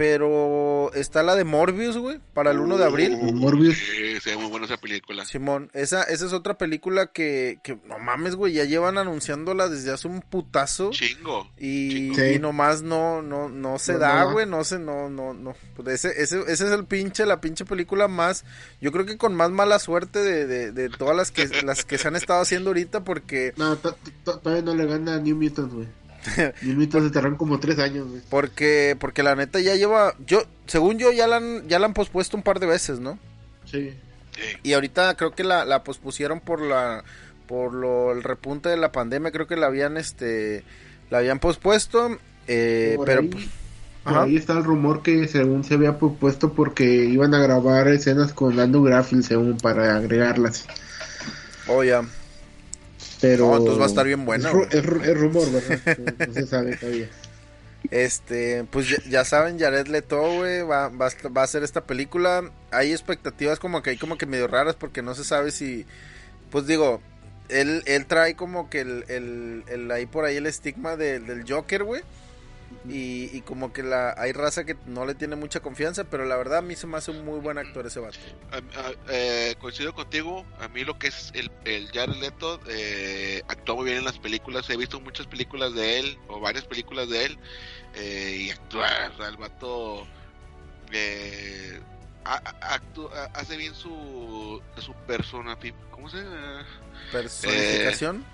[0.00, 3.18] pero está la de Morbius, güey, para el 1 de abril.
[3.20, 3.76] Uh, Morbius.
[3.76, 5.26] Sí, muy buena esa película.
[5.26, 9.92] Simón, esa, esa es otra película que, que, no mames, güey, ya llevan anunciándola desde
[9.92, 10.88] hace un putazo.
[10.88, 11.50] Chingo.
[11.58, 15.54] Y, y nomás no, no, no se da, güey, no, se, no, no, no.
[15.76, 18.46] Pues ese, ese, ese es el pinche, la pinche película más,
[18.80, 21.98] yo creo que con más mala suerte de, de, de todas las que, las que
[21.98, 23.52] se han estado haciendo ahorita porque...
[23.58, 23.76] No,
[24.24, 25.99] todavía no le gana a New Mutants, güey.
[26.62, 28.22] Y el se tardan como tres años, güey.
[28.28, 31.94] Porque, porque la neta ya lleva, yo, según yo ya la han, ya la han
[31.94, 33.18] pospuesto un par de veces, ¿no?
[33.64, 33.94] Sí.
[34.62, 37.04] Y ahorita creo que la, la pospusieron por la,
[37.46, 40.64] por lo, el repunte de la pandemia, creo que la habían, este,
[41.10, 43.22] la habían pospuesto, eh, pero...
[43.22, 43.50] Ahí,
[44.04, 48.58] ahí está el rumor que según se había pospuesto porque iban a grabar escenas con
[48.58, 50.66] Andrew Garfield según para agregarlas.
[51.66, 52.02] Oh, ya.
[53.20, 53.56] Pero.
[53.56, 54.50] entonces va a estar bien buena.
[54.70, 55.98] Es, rumor, ¿verdad?
[56.28, 57.08] no se sabe todavía.
[57.90, 62.50] Este, pues ya, saben, Jared Leto, güey, va, va, va, a hacer esta película.
[62.70, 65.86] Hay expectativas como que hay como que medio raras porque no se sabe si,
[66.50, 67.00] pues digo,
[67.48, 71.84] él, él trae como que el, el, el ahí por ahí el estigma del Joker,
[71.84, 72.02] güey.
[72.88, 76.58] Y, como que la hay raza que no le tiene mucha confianza, pero la verdad
[76.58, 78.18] a mí se me hace un muy buen actor ese vato.
[79.08, 83.84] Eh, coincido contigo, a mí lo que es el, el Jared Leto eh, actúa muy
[83.84, 87.38] bien en las películas, he visto muchas películas de él, o varias películas de él,
[87.96, 88.88] eh, y actúa,
[89.28, 90.06] el vato
[93.34, 95.58] hace bien su, su persona,
[95.90, 96.24] ¿cómo se
[97.12, 98.24] Personificación.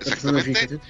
[0.00, 0.80] exactamente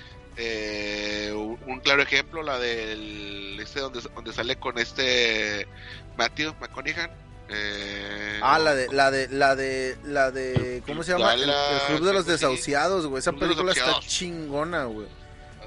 [0.43, 5.69] eh, un, claro ejemplo, la del este donde, donde sale con este
[6.17, 7.09] Matthew McConaughey.
[7.53, 11.35] Eh, ah, la de, la de, la de, la de, ¿cómo se llama?
[11.35, 11.51] El,
[11.89, 13.19] Club de los Desahuciados, güey.
[13.19, 15.09] Esa película está chingona, güey.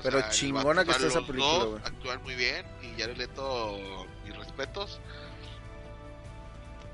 [0.02, 1.82] Pero chingona que está esa película, güey.
[1.84, 3.78] Actúan muy bien y ya le Leto
[4.26, 5.00] mis respetos.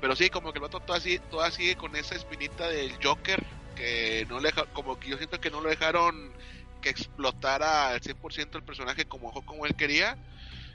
[0.00, 3.42] Pero sí, como que el vato todavía, todavía sigue con esa espinita del Joker,
[3.76, 6.32] que no le como que yo siento que no lo dejaron
[6.80, 10.16] que explotara al 100% el personaje como, como él quería.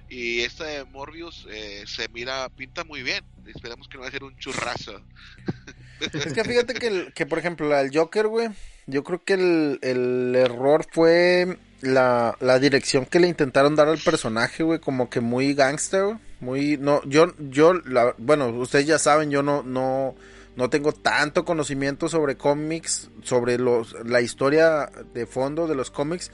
[0.09, 3.23] Y este de Morbius eh, se mira, pinta muy bien.
[3.47, 5.01] Esperemos que no va a ser un churrazo.
[6.13, 8.49] Es que fíjate que, que por ejemplo, el Joker, güey,
[8.85, 13.97] yo creo que el, el error fue la, la, dirección que le intentaron dar al
[13.99, 19.31] personaje, güey, como que muy gangster, muy, no, yo, yo, la, bueno, ustedes ya saben,
[19.31, 20.15] yo no, no,
[20.55, 26.31] no tengo tanto conocimiento sobre cómics, sobre los, la historia de fondo de los cómics,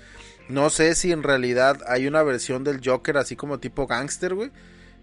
[0.50, 4.52] no sé si en realidad hay una versión del Joker así como tipo gangster, güey,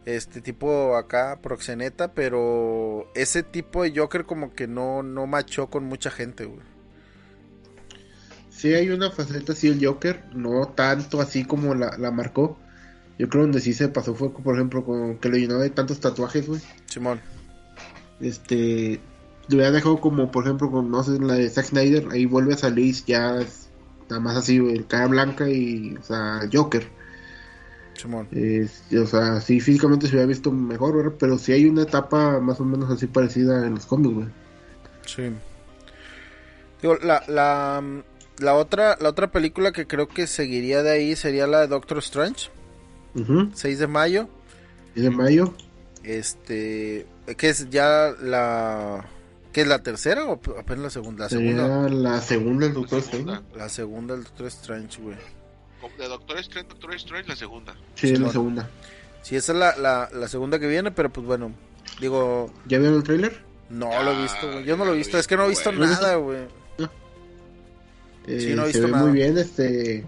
[0.05, 5.85] este tipo acá proxeneta, pero ese tipo de Joker como que no, no machó con
[5.85, 6.61] mucha gente, güey.
[8.51, 12.59] Sí hay una faceta así el Joker, no tanto así como la, la marcó.
[13.19, 16.01] Yo creo donde sí se pasó fue, por ejemplo, con que le llenó de tantos
[16.01, 16.61] tatuajes, güey.
[16.87, 17.21] Simón.
[18.21, 19.01] Este,
[19.49, 22.55] lo había dejado como, por ejemplo, con, no sé, la de Zack Snyder, ahí vuelve
[22.55, 23.39] a salir ya
[24.09, 26.89] nada más así, el cara blanca y, o sea, Joker.
[27.95, 28.29] Simón.
[28.31, 31.13] o sea, sí, físicamente se había visto mejor, ¿verdad?
[31.19, 34.29] Pero sí hay una etapa más o menos así parecida en los cómics, güey.
[35.05, 35.33] Sí.
[36.81, 37.83] Digo, la, la,
[38.39, 41.99] la otra, la otra película que creo que seguiría de ahí sería la de Doctor
[41.99, 42.51] Strange.
[43.55, 44.29] 6 de mayo.
[44.95, 45.55] 6 de mayo.
[46.05, 49.05] Este, que es ya la
[49.53, 51.25] ¿Qué es la tercera o apenas la segunda?
[51.25, 51.89] La segunda.
[51.89, 53.43] la segunda del Doctor Strange.
[53.57, 55.17] La segunda del Doctor Strange, güey.
[55.97, 57.75] De Doctor Strange, Doctor Strange, la segunda.
[57.95, 58.69] Sí, la segunda.
[59.23, 61.53] Sí, esa es la, la, la, segunda que viene, pero pues bueno,
[62.01, 62.53] digo...
[62.67, 63.43] ¿Ya vieron el trailer?
[63.71, 64.65] No lo he visto, güey.
[64.65, 66.43] Yo no lo he visto, es que no he visto nada, güey.
[68.27, 70.05] Eh, sí, no he visto se ve muy bien, este...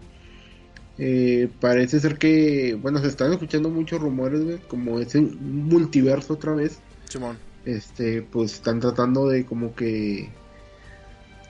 [0.99, 6.53] Eh, parece ser que, bueno, se están escuchando muchos rumores, güey, como ese multiverso otra
[6.53, 6.81] vez.
[7.11, 7.39] Simón.
[7.65, 10.31] Este, pues están tratando de como que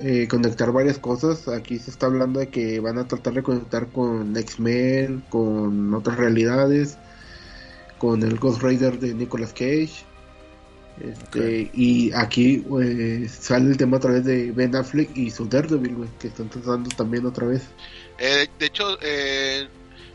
[0.00, 1.46] eh, conectar varias cosas.
[1.48, 6.16] Aquí se está hablando de que van a tratar de conectar con X-Men, con otras
[6.16, 6.96] realidades,
[7.98, 10.04] con el Ghost Rider de Nicolas Cage.
[11.00, 15.94] Este, Y aquí pues, sale el tema a través de Ben Affleck y su Daredevil,
[15.94, 17.62] güey, que están tratando también otra vez.
[18.18, 19.68] Eh, de hecho, eh,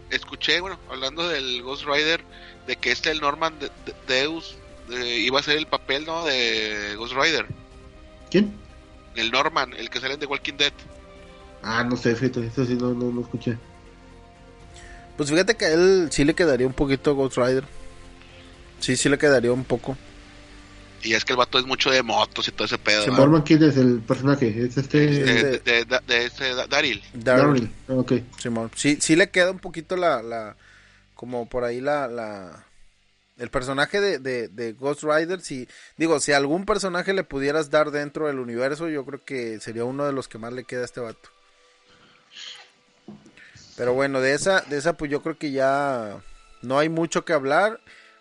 [0.10, 2.21] escuché, bueno, hablando del Ghost Rider,
[2.67, 3.53] de que este el Norman
[4.08, 4.58] Deus
[4.89, 6.26] iba a ser el papel, ¿no?
[6.26, 7.45] De Ghost Rider.
[8.30, 8.54] ¿Quién?
[9.15, 10.74] El Norman, el que sale en The Walking Dead.
[11.63, 13.58] Ah, no sé, fíjate, eso sí no, no lo escuché.
[15.17, 17.63] Pues fíjate que a él sí le quedaría un poquito Ghost Rider.
[18.80, 19.98] Sí, sí le quedaría un poco.
[21.02, 23.08] Y es que el vato es mucho de motos y todo ese pedo.
[23.08, 24.48] Norman, ¿quién es el personaje?
[24.48, 25.08] ¿Es este...?
[25.08, 27.02] De, de, de, este Daryl.
[27.13, 28.13] Daryl, ok.
[28.39, 28.71] Simón.
[28.76, 30.21] Sí, sí le queda un poquito la...
[30.21, 30.56] la
[31.13, 32.08] como por ahí la...
[32.08, 32.65] la
[33.38, 35.67] el personaje de, de, de, Ghost Rider, si
[35.98, 40.06] digo, si algún personaje le pudieras dar dentro del universo, yo creo que sería uno
[40.06, 41.30] de los que más le queda a este vato.
[43.76, 46.21] Pero bueno, de esa, de esa pues yo creo que ya
[46.62, 47.80] no hay mucho que hablar.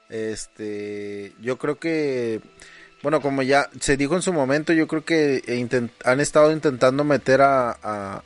[0.08, 2.40] Este, yo creo que,
[3.02, 5.42] bueno, como ya se dijo en su momento, yo creo que
[6.04, 8.22] han estado intentando meter a,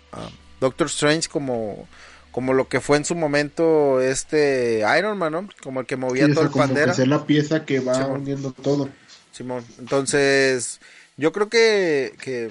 [0.61, 1.88] Doctor Strange como
[2.30, 5.48] como lo que fue en su momento este Iron Man, ¿no?
[5.62, 6.92] Como el que movía todo el pandera.
[6.92, 8.88] Es la pieza que va uniendo todo.
[9.32, 10.80] Simón, entonces
[11.16, 12.50] yo creo que, que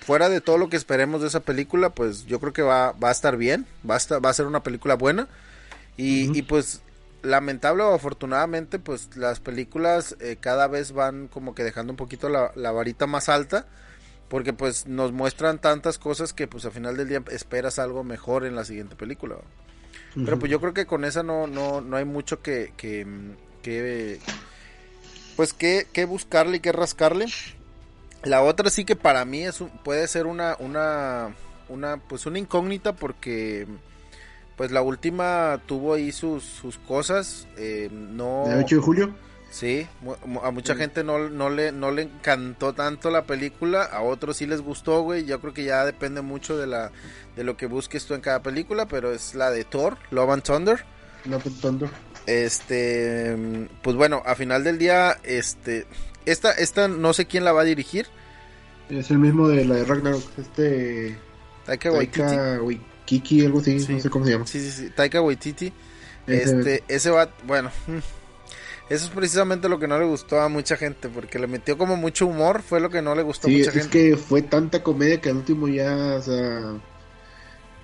[0.00, 3.08] fuera de todo lo que esperemos de esa película, pues yo creo que va, va
[3.08, 5.28] a estar bien, va a, estar, va a ser una película buena
[5.96, 6.82] y, y pues
[7.22, 12.28] lamentable o afortunadamente pues las películas eh, cada vez van como que dejando un poquito
[12.28, 13.66] la, la varita más alta
[14.28, 18.44] porque pues nos muestran tantas cosas que pues al final del día esperas algo mejor
[18.44, 19.36] en la siguiente película.
[20.14, 23.06] Pero pues yo creo que con esa no, no, no hay mucho que, que,
[23.62, 24.18] que
[25.36, 27.26] pues que, que, buscarle y que rascarle.
[28.24, 31.34] La otra sí que para mí es puede ser una, una,
[31.68, 33.66] una, pues una incógnita porque
[34.56, 37.46] pues la última tuvo ahí sus, sus cosas.
[37.56, 38.44] Eh, no...
[38.48, 39.14] ¿De 8 de julio?
[39.50, 39.86] Sí,
[40.42, 44.46] a mucha gente no, no, le, no le encantó tanto la película, a otros sí
[44.46, 45.24] les gustó, güey.
[45.24, 46.92] Yo creo que ya depende mucho de la
[47.34, 50.42] de lo que busques tú en cada película, pero es la de Thor, Love and
[50.42, 50.84] Thunder.
[51.24, 51.90] Love and Thunder.
[52.26, 53.36] Este,
[53.82, 55.86] pues bueno, a final del día, este,
[56.26, 58.06] esta, esta no sé quién la va a dirigir.
[58.90, 61.16] Es el mismo de la de Ragnarok, este...
[61.64, 62.20] Taika Waititi.
[62.20, 64.46] Taika Waititi, algo así, no sé cómo se llama.
[64.46, 65.72] Sí, sí, sí, Taika Waititi.
[66.26, 67.70] Este, ese va, bueno,
[68.88, 71.96] eso es precisamente lo que no le gustó a mucha gente, porque le metió como
[71.96, 73.80] mucho humor, fue lo que no le gustó a mucha gente.
[73.80, 76.74] es que fue tanta comedia que al último ya, o sea,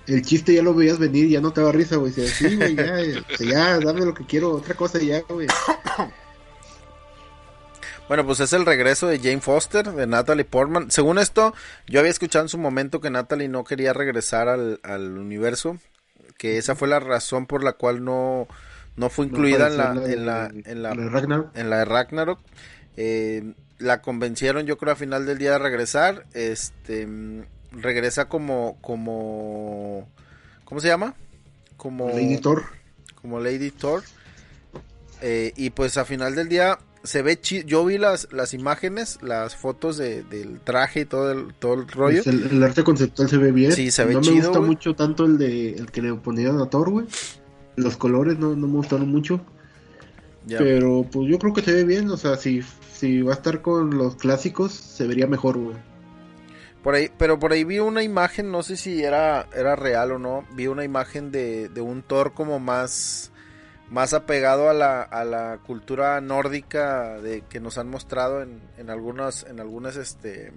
[0.07, 2.11] el chiste ya lo veías venir, ya no te daba risa, güey.
[2.11, 2.97] Sí, güey, ya,
[3.39, 5.47] ya, dame lo que quiero, otra cosa ya, güey.
[8.07, 10.91] Bueno, pues es el regreso de Jane Foster, de Natalie Portman.
[10.91, 11.55] Según esto,
[11.87, 15.79] yo había escuchado en su momento que Natalie no quería regresar al, al universo,
[16.37, 18.47] que esa fue la razón por la cual no,
[18.95, 20.91] no fue incluida en, la, en, la, en, la,
[21.53, 22.39] en la de Ragnarok.
[22.97, 26.25] Eh, la convencieron, yo creo, a final del día de regresar.
[26.33, 27.07] Este
[27.71, 30.07] regresa como, como,
[30.63, 31.15] ¿cómo se llama?
[31.77, 32.63] Como Lady Thor.
[33.21, 34.03] Como Lady Thor.
[35.21, 37.67] Eh, y pues a final del día se ve chido.
[37.67, 41.87] Yo vi las, las imágenes, las fotos de, del traje y todo el, todo el
[41.87, 42.23] rollo.
[42.23, 43.71] Pues el, arte conceptual se ve bien.
[43.71, 44.35] Sí, se ve no chido.
[44.35, 47.07] me gusta mucho tanto el de el que le ponían a Thor, güey.
[47.75, 49.41] Los colores no, no me gustaron mucho.
[50.47, 52.09] Pero pues yo creo que se ve bien.
[52.09, 52.61] O sea, si,
[52.93, 55.75] si va a estar con los clásicos, se vería mejor, güey.
[56.83, 60.19] Por ahí, pero por ahí vi una imagen, no sé si era, era real o
[60.19, 63.31] no, vi una imagen de, de un Thor como más,
[63.89, 68.91] más apegado a la, a la cultura nórdica de que nos han mostrado en, en
[68.91, 70.53] algunas, en algunas este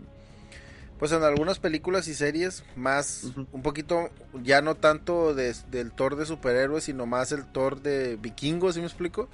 [0.99, 4.11] pues en algunas películas y series, más un poquito,
[4.43, 8.81] ya no tanto de- del Thor de superhéroes, sino más el Thor de vikingos, ¿sí
[8.81, 9.29] me explico?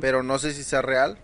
[0.00, 1.18] Pero no sé si sea real.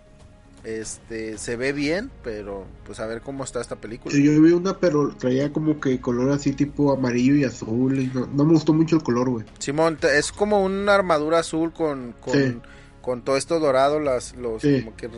[0.64, 4.14] Este, se ve bien, pero pues a ver cómo está esta película.
[4.14, 7.98] Yo vi una, pero traía como que color así tipo amarillo y azul.
[7.98, 9.44] Y no, no me gustó mucho el color, güey.
[9.58, 12.58] Simón, es como una armadura azul con, con, Sí.
[13.00, 14.82] con todo esto dorado, las, los, Sí.
[14.84, 15.08] como que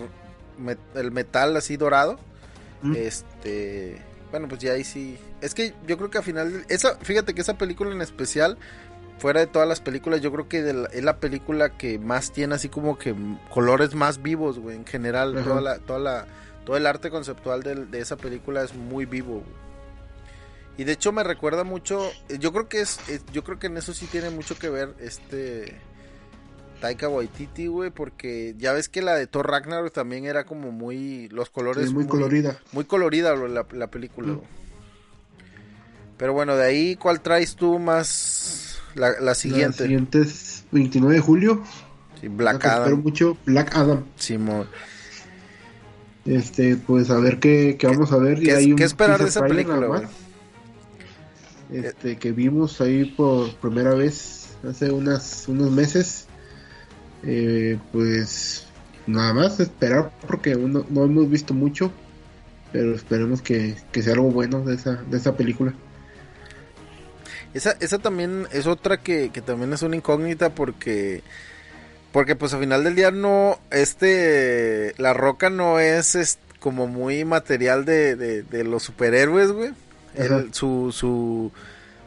[0.59, 2.19] me- el metal así dorado.
[2.81, 2.97] Mm.
[2.97, 4.01] Este,
[4.35, 5.17] bueno, pues ya ahí sí.
[5.41, 8.59] Es que yo creo que al final, esa, fíjate que esa película en especial,
[9.19, 12.33] fuera de todas las películas, yo creo que de la- es la película que más
[12.33, 13.15] tiene así como que
[13.49, 16.27] colores más vivos, güey, en general, toda la, toda la,
[16.67, 19.65] todo el arte conceptual del- de, esa película es muy vivo, güey.
[20.79, 23.69] Y de hecho me recuerda mucho, eh, yo creo que es, es- yo creo que
[23.69, 25.79] en eso sí tiene mucho que ver este
[26.85, 31.31] Taika Waititi, güey, porque ya ves que la de Thor Ragnarok también era como muy
[31.31, 32.59] los colores Es muy colorida.
[32.73, 34.35] muy colorida la, la película.
[34.35, 34.41] Mm.
[36.19, 39.79] Pero bueno, de ahí ¿cuál traes tú más la, la siguiente?
[39.79, 41.63] La siguiente es 29 de julio.
[42.21, 43.03] Sí, la Black que espero Adam.
[43.03, 43.39] mucho.
[43.47, 44.05] Black Adam.
[44.17, 44.69] Simón.
[46.27, 48.41] Este, pues a ver qué, qué vamos a ver.
[48.41, 50.03] ¿Qué, Y hay un qué esperar de esa película, güey?
[51.73, 56.27] Este, que vimos ahí por primera vez hace unas, unos meses.
[57.27, 58.67] Eh, pues
[59.07, 61.93] nada más esperar porque aún no, hemos visto mucho.
[62.73, 65.73] Pero esperemos que, que sea algo bueno de esa, de esa película.
[67.55, 71.23] Esa, esa también es otra que, que también es una incógnita porque
[72.11, 77.25] porque pues al final del día no este la roca no es, es como muy
[77.25, 79.73] material de, de, de los superhéroes güey
[80.53, 81.53] su su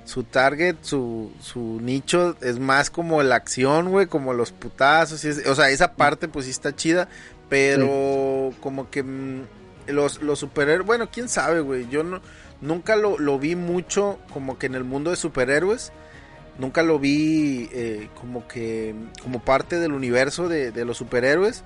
[0.08, 5.28] su target su, su nicho es más como la acción güey como los putazos y
[5.30, 7.08] es- o sea esa parte pues sí está chida
[7.50, 9.42] pero como que mm,
[9.88, 12.22] los, los superhéroes bueno quién sabe güey yo no
[12.62, 15.92] nunca lo, lo vi mucho como que en el mundo de superhéroes.
[16.60, 21.64] Nunca lo vi eh, como que como parte del universo de, de los superhéroes.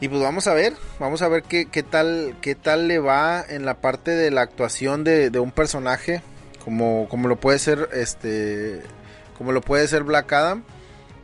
[0.00, 3.44] Y pues vamos a ver, vamos a ver qué, qué tal qué tal le va
[3.48, 6.20] en la parte de la actuación de, de un personaje
[6.66, 8.82] como, como lo puede ser este
[9.38, 10.64] como lo puede ser Black Adam.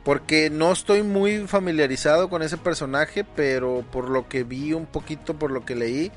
[0.05, 5.35] Porque no estoy muy familiarizado con ese personaje, pero por lo que vi un poquito,
[5.35, 6.11] por lo que leí,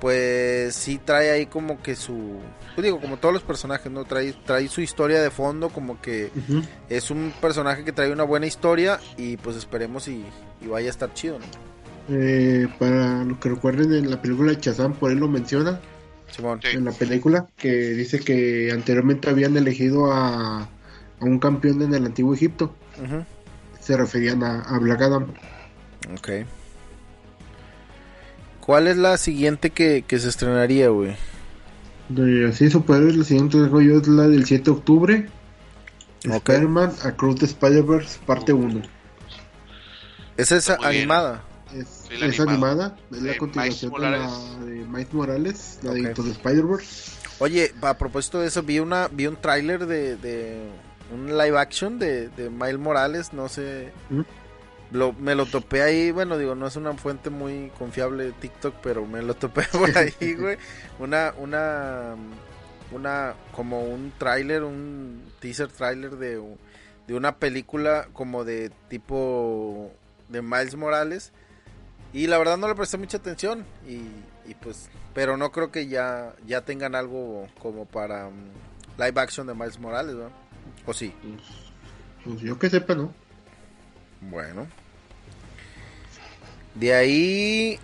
[0.00, 2.40] pues sí trae ahí como que su,
[2.74, 4.04] pues digo, como todos los personajes, ¿no?
[4.04, 6.30] Trae, trae su historia de fondo, como que
[6.90, 10.22] es un personaje que trae una buena historia y pues esperemos y,
[10.60, 11.46] y vaya a estar chido, ¿no?
[12.14, 15.80] Eh, para lo que recuerden en la película de Shazam, por él lo menciona.
[16.32, 16.60] Simón.
[16.62, 16.76] Sí.
[16.76, 20.68] en la película que dice que anteriormente habían elegido a, a
[21.24, 22.74] un campeón en el antiguo Egipto.
[23.80, 25.26] Se referían a, a Black Adam.
[26.14, 26.28] Ok.
[28.60, 31.16] ¿Cuál es la siguiente que, que se estrenaría, güey?
[32.08, 35.26] De así superhéroes, la siguiente que yo es la del 7 de octubre.
[36.28, 36.48] Ok.
[36.48, 38.82] Spider-Man Across the Spider-Verse, parte 1.
[40.36, 40.78] Esa es bien.
[40.84, 41.42] animada.
[41.72, 42.96] Es, animada.
[43.10, 44.58] es la De continuación Miles de la Morales.
[44.58, 46.00] de Miles Morales, la Ok.
[46.00, 47.12] de Into the Spider-Verse.
[47.38, 50.70] Oye, a propósito de eso, vi una vi un tráiler de, de
[51.12, 53.92] un live action de, de Miles Morales, no sé.
[54.10, 54.22] ¿Mm?
[54.92, 58.74] Lo, me lo topé ahí, bueno, digo, no es una fuente muy confiable de TikTok,
[58.82, 60.58] pero me lo topé por ahí, güey.
[60.98, 62.14] Una, una,
[62.90, 66.42] una, como un tráiler, un teaser tráiler de,
[67.06, 69.90] de una película como de tipo
[70.28, 71.32] de Miles Morales.
[72.12, 73.94] Y la verdad no le presté mucha atención y,
[74.50, 79.46] y pues, pero no creo que ya, ya tengan algo como para mm, live action
[79.46, 80.30] de Miles Morales, ¿no?
[80.86, 81.12] ¿O sí?
[81.22, 81.42] Pues,
[82.24, 83.12] pues yo que sepa, ¿no?
[84.20, 84.66] Bueno.
[86.74, 87.78] De ahí,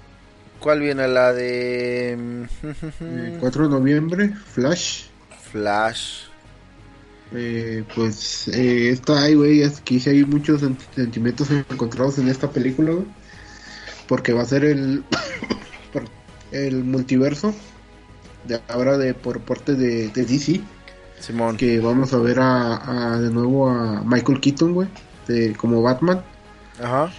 [0.60, 1.06] ¿Cuál viene?
[1.08, 2.46] La de...
[3.00, 5.04] Eh, 4 de noviembre, Flash.
[5.52, 6.24] Flash.
[7.32, 12.50] Eh, pues eh, esta ay, güey, es que hay muchos sent- sentimientos encontrados en esta
[12.50, 13.06] película, güey.
[14.08, 15.04] Porque va a ser el
[16.52, 17.54] el multiverso
[18.46, 20.60] de ahora de por parte de, de DC,
[21.20, 21.56] Simón.
[21.56, 24.88] que vamos a ver a, a- de nuevo a Michael Keaton, güey,
[25.56, 26.22] como Batman.
[26.82, 27.12] Ajá.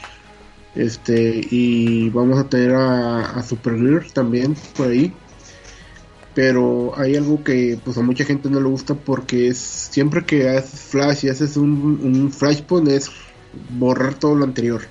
[0.76, 5.14] Este, y vamos a tener a, a Supergirl también por ahí.
[6.34, 10.48] Pero hay algo que pues a mucha gente no le gusta porque es siempre que
[10.48, 13.10] haces Flash y haces un, un Flashpoint es
[13.78, 14.82] borrar todo lo anterior.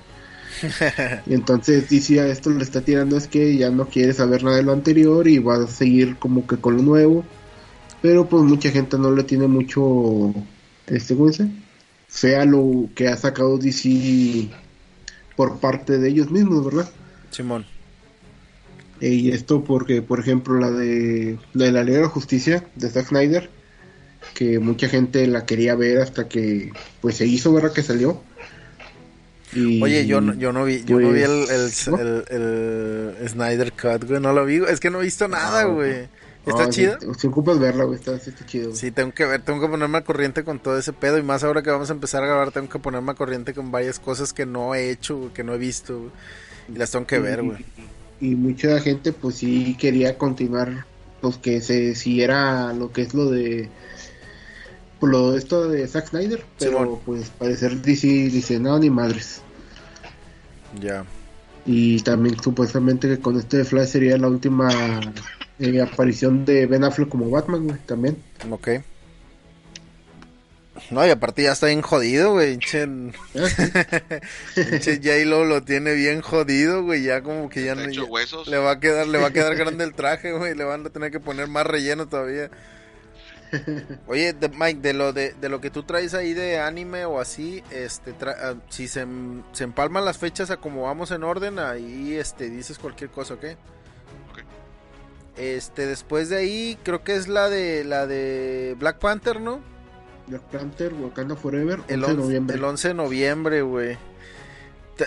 [1.25, 4.57] Y entonces DC a esto le está tirando es que ya no quiere saber nada
[4.57, 7.25] de lo anterior y va a seguir como que con lo nuevo.
[8.01, 10.33] Pero pues mucha gente no le tiene mucho,
[10.87, 11.55] este, ¿cómo se dice?
[12.07, 14.49] Fe a lo que ha sacado DC
[15.35, 16.89] por parte de ellos mismos, ¿verdad?
[17.31, 17.65] Simón.
[19.01, 22.67] Eh, Y esto porque, por ejemplo, la de la, de la Liga de la Justicia
[22.75, 23.49] de Zack Snyder,
[24.33, 27.73] que mucha gente la quería ver hasta que pues se hizo, ¿verdad?
[27.73, 28.23] Que salió.
[29.53, 31.97] Y, Oye, yo no, yo no vi, yo no vi el, el, ¿no?
[31.97, 32.25] el-
[33.21, 36.07] el Snyder Cut, güey, no lo vi, es que no he visto nada, güey.
[36.45, 36.99] ¿Está No, chida?
[36.99, 38.73] Si, si ocupas verla, güey, está, está chido.
[38.73, 38.77] güey.
[38.77, 41.43] Sí, tengo que ver, tengo que ponerme al corriente con todo ese pedo y más
[41.43, 44.33] ahora que vamos a empezar a grabar tengo que ponerme al corriente con varias cosas
[44.33, 46.11] que no he hecho, güey, que no he visto güey,
[46.73, 47.65] y las tengo que ver, güey.
[48.19, 50.85] Y mucha gente pues sí quería continuar,
[51.21, 53.69] pues que se siguiera lo que es lo de
[54.99, 59.41] pues, lo esto de Zack Snyder, pero pues parecer DC dice no ni madres.
[60.79, 61.05] Ya.
[61.65, 64.69] Y también supuestamente que con este de Flash sería la última
[65.59, 68.17] eh, aparición de Ben Affleck como Batman, güey, también.
[68.49, 68.69] Ok.
[70.91, 72.55] No, y aparte ya está bien jodido, güey.
[72.55, 73.47] Ah,
[74.55, 74.61] sí.
[74.69, 77.03] pinche J-Lo lo tiene bien jodido, güey.
[77.03, 78.01] Ya como que ya, no, ya-
[78.47, 80.55] le va a quedar, le va a quedar grande el traje, güey.
[80.55, 82.49] Le van a tener que poner más relleno todavía.
[84.07, 87.19] Oye, de- Mike, de lo de, de lo que tú traes ahí de anime o
[87.19, 89.05] así, este, tra- ah, si se,
[89.51, 93.43] se empalman las fechas a como vamos en orden, ahí, este, dices cualquier cosa, ¿ok?
[94.31, 94.39] Ok.
[95.37, 99.61] Este, después de ahí, creo que es la de la de Black Panther, ¿no?
[100.27, 102.55] Black Panther, Wakanda Forever, 11 El, de 11 noviembre.
[102.57, 103.97] el 11 de noviembre, güey.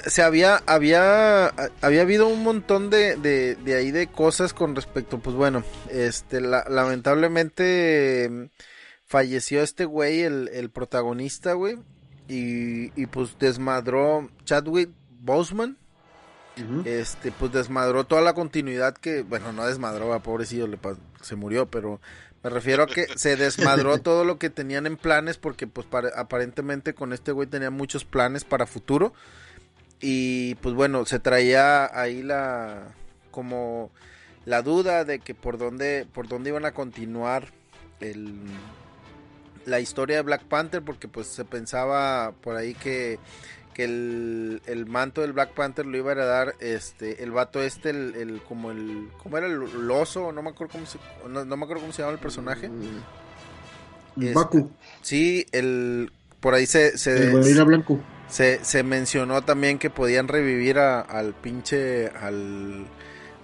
[0.07, 1.49] Se había, había,
[1.81, 6.41] había habido un montón de, de, de ahí de cosas con respecto, pues bueno, este,
[6.41, 8.45] la- lamentablemente mm,
[9.07, 11.79] falleció este güey, el, el protagonista, güey,
[12.29, 14.91] y, y pues desmadró Chadwick
[15.21, 15.77] Boseman,
[16.85, 20.79] este, pues desmadró toda la continuidad que, bueno, no desmadró, a pobrecillo, le
[21.23, 21.99] se murió, pero
[22.43, 26.11] me refiero a que se desmadró todo lo que tenían en planes, porque pues pare-
[26.15, 29.15] aparentemente con este güey tenía muchos planes para futuro,
[30.03, 32.89] y pues bueno, se traía ahí la,
[33.31, 33.91] como
[34.45, 37.47] la duda de que por dónde, por dónde iban a continuar
[38.01, 38.35] el,
[39.65, 43.19] la historia de Black Panther, porque pues se pensaba por ahí que
[43.75, 47.89] que el, el manto del Black Panther lo iba a heredar este el vato este
[47.89, 51.47] el, el- como el cómo era el, el oso no me acuerdo cómo se no,
[51.47, 52.99] no me acuerdo cómo se llama el personaje Mm.
[54.21, 57.99] Este, Baku, sí el por ahí se el se, gorila blanco.
[58.33, 62.87] Se, se mencionó también que podían revivir a- al pinche al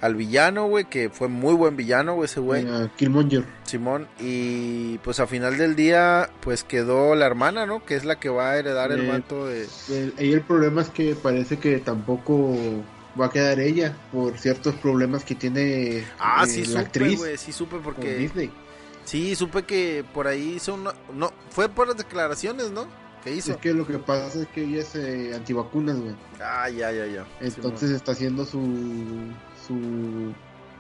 [0.01, 3.45] al villano güey que fue muy buen villano güey ese güey eh, Killmonger.
[3.65, 8.21] Simón y pues a final del día pues quedó la hermana no que es la
[8.21, 11.59] que va a heredar el Eh, manto de El, ahí el problema es que parece
[11.59, 12.57] que tampoco
[13.21, 17.19] va a quedar ella por ciertos problemas que tiene Ah, eh, sí la supe, actriz
[17.19, 18.53] güey, sí supe porque Disney.
[19.05, 22.87] sí supe que por ahí hizo una no fue por las declaraciones, ¿no?
[23.25, 23.53] Que hizo.
[23.53, 26.15] Es que lo que pasa es que ella es eh, antivacunas, güey.
[26.41, 27.27] Ah, ya, ya, ya.
[27.41, 28.61] Entonces está haciendo su
[29.67, 30.33] su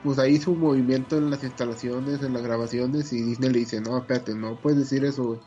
[0.04, 3.98] pues ahí su movimiento en las instalaciones, en las grabaciones y Disney le dice, "No,
[3.98, 5.40] espérate, no puedes decir eso, güey.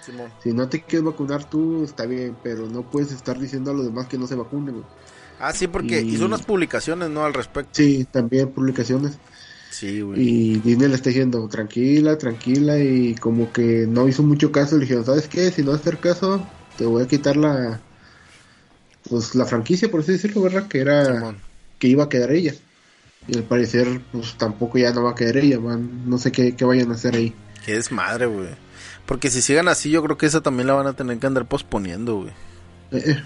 [0.00, 0.30] Simón.
[0.42, 3.84] Si no te quieres vacunar tú, está bien, pero no puedes estar diciendo a los
[3.84, 4.86] demás que no se vacunen, güey."
[5.38, 7.24] Ah, sí, porque Y- hizo unas publicaciones, ¿no?
[7.24, 7.70] Al respecto.
[7.72, 9.18] Sí, también publicaciones.
[9.70, 10.20] Sí, güey.
[10.20, 14.82] Y Disney le está diciendo, tranquila, tranquila, y como que no hizo mucho caso, le
[14.82, 15.50] dijeron, ¿sabes qué?
[15.52, 16.44] Si no hacer caso,
[16.76, 17.80] te voy a quitar la
[19.08, 20.68] pues la franquicia, por así decirlo, ¿verdad?
[20.68, 21.38] Que era Simón.
[21.78, 22.54] que iba a quedar ella.
[23.26, 26.64] Y al parecer, pues tampoco ya no va a quedar ella, no sé qué, qué
[26.64, 27.34] vayan a hacer ahí.
[27.64, 28.48] Qué desmadre, güey.
[29.06, 31.46] Porque si sigan así, yo creo que esa también la van a tener que andar
[31.46, 32.30] posponiendo, güey.
[32.92, 33.24] Eh, eh,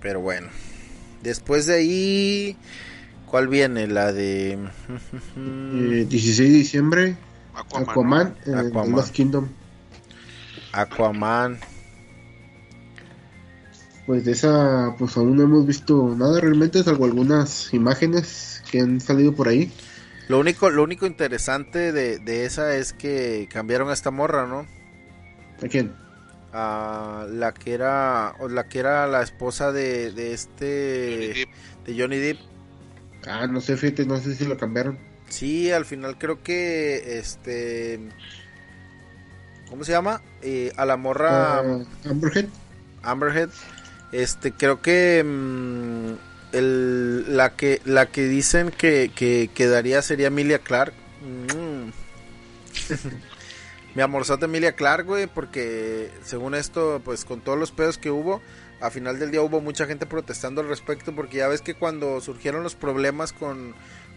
[0.00, 0.48] Pero bueno.
[1.22, 2.56] Después de ahí,
[3.26, 3.86] ¿cuál viene?
[3.86, 4.52] La de
[5.36, 7.16] eh, 16 de diciembre,
[7.54, 7.88] Aquaman.
[7.88, 8.92] Aquaman, eh, Aquaman.
[8.92, 9.48] Lost Kingdom.
[10.72, 11.58] Aquaman.
[14.06, 19.00] pues de esa, pues aún no hemos visto nada realmente, salvo algunas imágenes que han
[19.00, 19.72] salido por ahí.
[20.28, 24.66] Lo único, lo único interesante de, de esa es que cambiaron a esta morra, ¿no?
[25.62, 25.92] ¿A quién?
[26.52, 31.48] A la que era, o la que era la esposa de, de este,
[31.84, 32.38] de Johnny Depp.
[33.26, 34.98] Ah, no sé, fíjate, no sé si lo cambiaron.
[35.28, 37.98] Sí, al final creo que, este,
[39.68, 40.22] ¿cómo se llama?
[40.42, 42.46] Eh, a la morra Ah, Amberhead.
[43.02, 43.48] Amberhead.
[44.12, 46.12] Este, creo que mm,
[46.52, 50.92] el, la que la que dicen que, que quedaría sería Emilia Clark.
[51.22, 51.90] Mm.
[53.96, 58.42] Mi amorzote Emilia Clark, güey, porque según esto, pues con todos los pedos que hubo,
[58.80, 62.20] a final del día hubo mucha gente protestando al respecto, porque ya ves que cuando
[62.20, 63.74] surgieron los problemas con,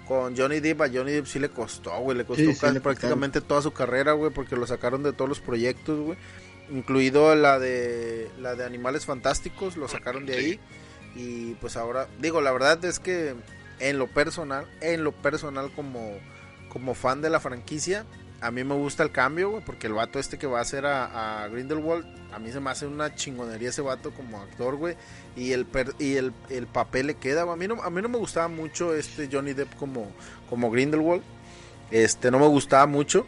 [0.08, 2.74] con Johnny Depp, a Johnny Depp sí le costó, güey, le costó Sí, sí, casi
[2.76, 6.18] le prácticamente toda su carrera, güey, porque lo sacaron de todos los proyectos, güey,
[6.72, 10.60] incluido la de la de Animales Fantásticos, lo sacaron de ahí
[11.16, 13.36] y pues ahora digo, la verdad es que
[13.80, 16.18] en lo personal, en lo personal como
[16.70, 18.06] como fan de la franquicia,
[18.42, 20.86] a mí me gusta el cambio, güey, porque el vato este que va a hacer
[20.86, 24.96] a, a Grindelwald, a mí se me hace una chingonería ese vato como actor, güey,
[25.36, 27.54] y el per- y el, el papel le queda, güey.
[27.54, 30.12] a mí no a mí no me gustaba mucho este Johnny Depp como
[30.50, 31.24] como Grindelwald.
[31.92, 33.26] Este no me gustaba mucho.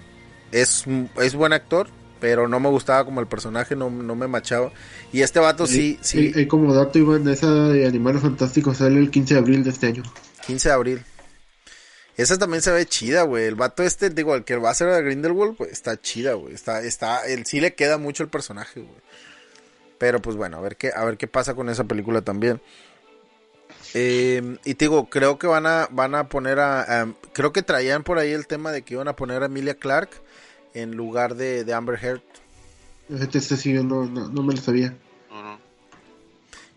[0.51, 0.85] Es
[1.21, 1.87] es buen actor,
[2.19, 4.71] pero no me gustaba como el personaje, no, no me machaba.
[5.11, 9.09] Y este vato sí sí eh, como dato, Iván, esa de Animales Fantásticos sale el
[9.09, 10.03] 15 de abril de este año.
[10.45, 11.01] 15 de abril.
[12.21, 13.45] Esa también se ve chida, güey.
[13.45, 16.53] El vato este, digo, el que va a ser de Grindelwald, pues está chida, güey.
[16.53, 19.01] Está, está, él sí le queda mucho el personaje, güey.
[19.97, 22.61] Pero pues bueno, a ver qué, a ver qué pasa con esa película también.
[23.93, 27.61] Eh, y te digo, creo que van a, van a poner a, a- creo que
[27.61, 30.09] traían por ahí el tema de que iban a poner a Emilia Clark
[30.73, 32.21] en lugar de, de Amber Heard.
[33.09, 34.95] Este, este sí, yo no, no, no me lo sabía.
[35.29, 35.59] No, no.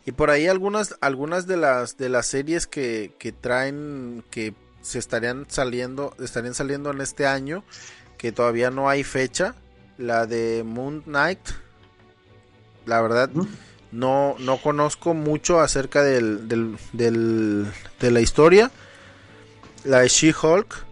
[0.05, 4.53] Y por ahí algunas, algunas de las de las series que, que traen, que
[4.85, 7.64] se estarían saliendo, estarían saliendo en este año,
[8.18, 9.55] que todavía no hay fecha.
[9.99, 11.41] La de Moon Knight.
[12.85, 13.49] La verdad, ¿no?
[13.93, 17.66] no, no conozco mucho acerca del, del, del-
[18.01, 18.70] de la historia.
[19.85, 20.85] La de She-Hulk.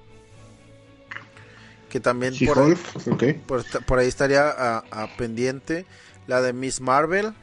[1.90, 2.78] Que también por, She-Hulk,
[3.12, 3.24] ok.
[3.46, 5.84] por, por ahí estaría a, a pendiente.
[6.26, 7.34] La de Miss Marvel.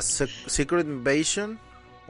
[0.00, 1.58] Se- Secret Invasion.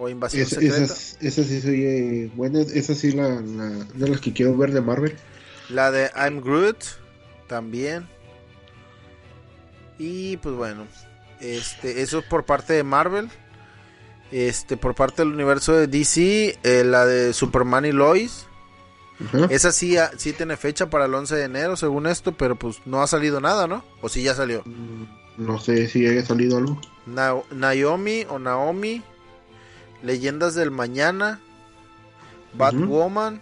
[0.05, 0.77] O Invasión Esa, Secreta.
[0.83, 4.73] esa, esa sí se oye buena, esa sí la, la de las que quiero ver
[4.73, 5.17] de Marvel.
[5.69, 6.77] La de I'm Groot.
[7.47, 8.09] También.
[9.99, 10.87] Y pues bueno.
[11.41, 13.29] Este, eso es por parte de Marvel.
[14.31, 16.59] Este, por parte del universo de DC.
[16.63, 18.47] eh, la de Superman y Lois.
[19.51, 22.33] Esa sí, ah, sí tiene fecha para el 11 de enero, según esto.
[22.33, 23.85] Pero pues no ha salido nada, ¿no?
[24.01, 24.63] O sí ya salió.
[24.65, 25.05] Mm,
[25.47, 26.81] No sé si haya salido algo.
[27.07, 29.03] Na- Naomi o Naomi,
[30.03, 31.41] Leyendas del Mañana,
[32.55, 33.41] Batwoman,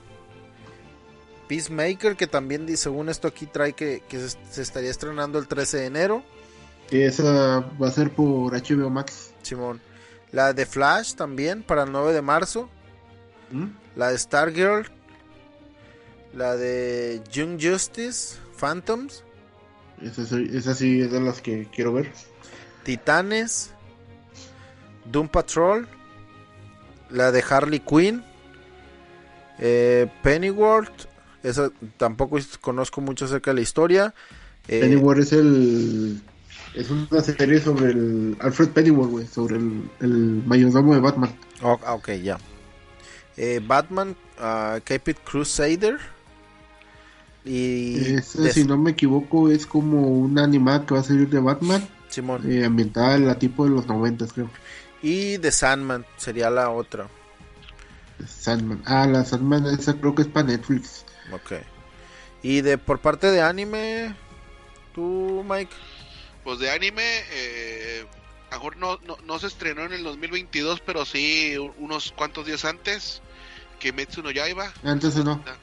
[1.49, 5.79] Peacemaker, que también según esto aquí trae que, que se, se estaría estrenando el 13
[5.79, 6.23] de enero,
[6.91, 9.33] Esa va a ser por HBO Max.
[9.43, 9.81] Simón.
[10.33, 12.69] La de Flash también para el 9 de marzo,
[13.51, 13.67] ¿Mm?
[13.97, 14.87] la de Stargirl,
[16.35, 19.25] la de Young Justice, Phantoms,
[20.01, 22.13] Esa, sí- esa sí es de las que quiero ver.
[22.85, 23.73] Titanes,
[25.05, 25.89] Doom Patrol,
[27.11, 28.23] la de Harley Quinn,
[29.59, 31.09] eh, Pennyworth,
[31.43, 34.15] esa tampoco conozco mucho acerca de la historia.
[34.69, 36.21] eh, Pennyworth es el.
[36.75, 38.37] Es una serie sobre el.
[38.41, 39.27] Alfred Pennyworth, güey.
[39.27, 41.35] Sobre el, el mayordomo de Batman.
[41.63, 42.39] oh, ah, ok, ya.
[43.37, 45.99] Eh, Batman, ah, Caped Crusader.
[47.45, 51.29] Y Esa, de- si no me equivoco, es como una animada que va a salir
[51.29, 51.87] de Batman.
[52.09, 52.43] Simón.
[52.51, 54.51] eh, ambientada en la tipo de los noventas, creo.
[55.03, 57.09] Y The Sandman sería la otra.
[58.27, 58.83] Sandman.
[58.87, 61.05] Ah, la Sandman, esa creo que es para Netflix.
[61.33, 61.53] Ok.
[62.43, 64.15] Y de por parte de anime,
[64.95, 65.73] tú, Mike.
[66.45, 68.07] Pues de anime, eh,
[68.51, 72.47] a lo mejor no, no, no se estrenó en el 2022, pero sí unos cuantos
[72.47, 73.23] días antes,
[73.79, 74.73] Kimetsu no Yaiba.
[74.85, 75.43] Antes o no.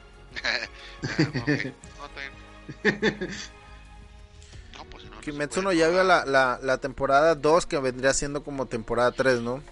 [0.44, 0.68] Ah,
[1.20, 1.48] ok.
[1.98, 3.18] No, está bien.
[3.20, 3.28] No,
[5.32, 9.62] Kimetsu no Yaiba la, la, la temporada 2 que vendría siendo como temporada 3, ¿no?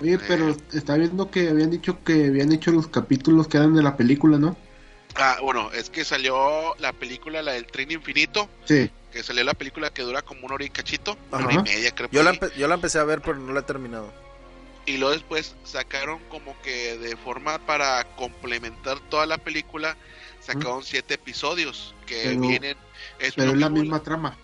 [0.00, 3.82] Oye, pero está viendo que habían dicho que habían hecho los capítulos que eran de
[3.82, 4.56] la película, ¿no?
[5.14, 8.90] Ah, bueno, es que salió la película, la del Tren Infinito, Sí.
[9.10, 11.46] que salió la película que dura como una hora y cachito, una Ajá.
[11.46, 12.08] hora y media creo.
[12.12, 14.12] Yo la, yo la empecé a ver, pero no la he terminado.
[14.84, 19.96] Y luego después sacaron como que de forma para complementar toda la película,
[20.40, 22.76] sacaron siete episodios que Pero- vienen...
[23.18, 24.36] Es Pero es la misma trama.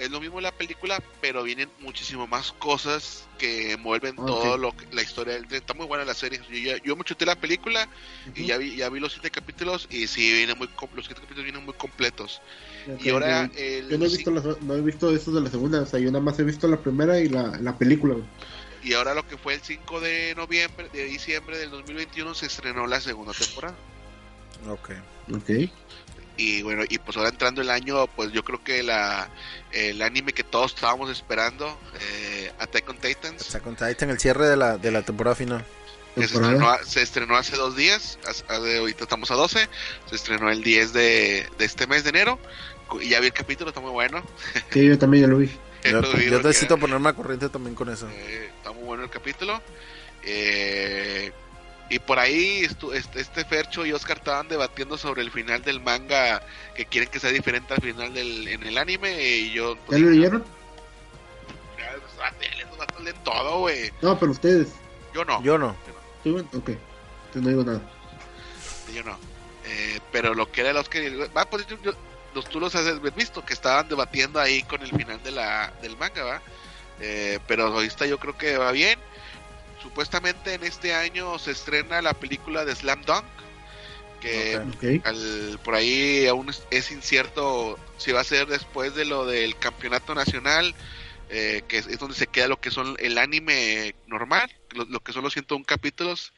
[0.00, 4.26] Es lo mismo la película, pero vienen muchísimo más cosas que envuelven Ok.
[4.26, 5.34] todo lo que, la historia.
[5.34, 6.40] del- Está muy buena la serie.
[6.50, 7.88] Yo, ya- yo me chuté la película
[8.34, 11.20] y ya vi, ya vi los siete capítulos y sí, vienen muy, com- los siete
[11.20, 12.40] capítulos vienen muy completos.
[12.98, 15.50] Y ahora yo- el Yo no he visto, la- no he visto esos de la
[15.50, 18.16] segunda, o sea, yo nada más he visto la primera y la, la película.
[18.82, 22.86] Y ahora lo que fue el 5 de noviembre, de diciembre del 2021 se estrenó
[22.86, 23.76] la segunda temporada.
[24.68, 24.90] Ok.
[25.32, 25.50] Ok.
[26.36, 29.28] Y bueno, y pues ahora entrando el año, pues yo creo que la
[29.72, 34.48] el anime que todos estábamos esperando, eh, Attack on Titans, Attack on Titan, el cierre
[34.48, 35.64] de la, de la temporada final.
[36.14, 39.68] que se estrenó, se estrenó hace dos días, hace- hace- ahorita estamos a 12,
[40.08, 42.38] se estrenó el 10 de, de este mes de enero,
[43.00, 44.22] y ya vi el capítulo, está muy bueno.
[44.72, 45.50] Sí, yo también ya lo vi.
[45.84, 48.06] Yo, Lo vi yo necesito ponerme a corriente también con eso.
[48.10, 49.62] eh, está muy bueno el capítulo.
[50.24, 51.32] Eh,
[51.90, 55.80] y por ahí estu- este, este Fercho y Oscar estaban debatiendo sobre el final del
[55.80, 56.40] manga
[56.74, 60.00] que quieren que sea diferente al final del en el anime y yo ¿Ya pues,
[60.00, 60.44] lo leyeron?
[61.78, 63.90] ya, vatos- esos vatos leen todo, güey.
[64.02, 64.68] No, pero ustedes.
[65.12, 65.42] Yo no.
[65.42, 65.76] Yo no.
[66.22, 66.68] Sí, bueno, ok.
[66.68, 67.80] Entonces no digo nada.
[68.94, 69.18] yo no.
[69.64, 71.36] Eh, pero lo que era el Oscar y el...
[71.36, 71.94] Va, pues yo, yo-
[72.34, 72.86] los, tú los has
[73.16, 76.42] visto, que estaban debatiendo ahí con el final de la, del manga, ¿va?
[77.00, 78.98] Eh, pero ahorita yo creo que va bien.
[79.82, 83.24] Supuestamente en este año se estrena la película de Slam Dunk,
[84.20, 84.56] que
[85.04, 89.58] al, por ahí aún es, es incierto si va a ser después de lo del
[89.58, 90.74] campeonato nacional,
[91.30, 95.00] eh, que es, es donde se queda lo que son el anime normal, lo, lo
[95.00, 96.32] que son los 101 capítulos,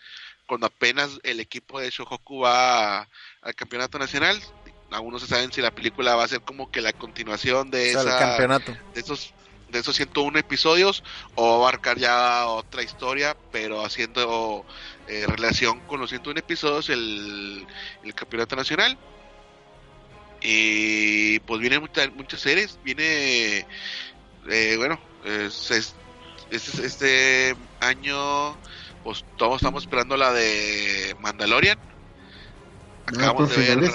[0.46, 3.08] cuando apenas el equipo de Shohoku va a-
[3.42, 4.40] al campeonato nacional.
[4.90, 7.96] Aún no se saben si la película va a ser como que la continuación de,
[7.96, 8.76] O sea, esa, campeonato.
[8.94, 9.32] de esos
[9.72, 11.02] de esos 101 episodios
[11.34, 14.64] o abarcar ya otra historia, pero haciendo
[15.08, 17.66] eh, relación con los 101 episodios el,
[18.04, 18.96] el campeonato nacional.
[20.40, 23.66] Y pues vienen muchas, muchas series, viene,
[24.48, 25.94] eh, bueno, es- es-
[26.50, 28.56] este, este año
[29.04, 31.78] pues todos estamos esperando la de Mandalorian.
[33.06, 33.90] Acabamos por de ver,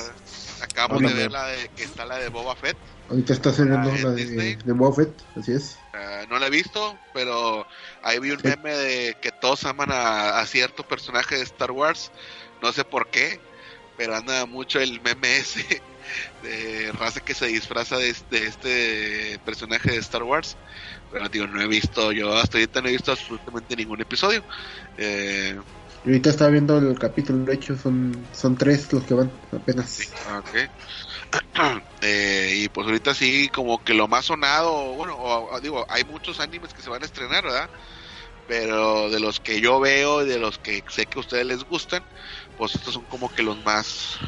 [0.61, 2.77] acabamos de ver la de que está la de Boba Fett.
[3.09, 5.87] Ahorita está saliendo Ah, la de, de Boba Fett, así es.
[5.93, 7.65] Ah, no la he visto, pero
[8.01, 8.43] ahí vi un Sí.
[8.43, 12.11] meme de que todos aman a, a cierto personaje de Star Wars.
[12.61, 13.41] No sé por qué,
[13.95, 15.85] pero anda mucho el meme ese
[16.41, 20.59] de raza que se disfraza de, de este personaje de Star Wars.
[21.09, 24.45] Pero digo, no he visto, yo hasta ahorita no he visto absolutamente ningún episodio.
[24.97, 25.55] Eh,
[26.03, 29.91] Y ahorita estaba viendo el capítulo, de hecho son, son tres los que van apenas.
[29.91, 30.49] Sí, ok.
[32.01, 36.39] Eh, y pues ahorita sí, como que lo más sonado, bueno, o- digo, hay muchos
[36.39, 37.69] animes que se van a estrenar, ¿verdad?
[38.47, 41.63] Pero de los que yo veo y de los que sé que a ustedes les
[41.63, 42.03] gustan,
[42.57, 44.19] pues estos son como que los más,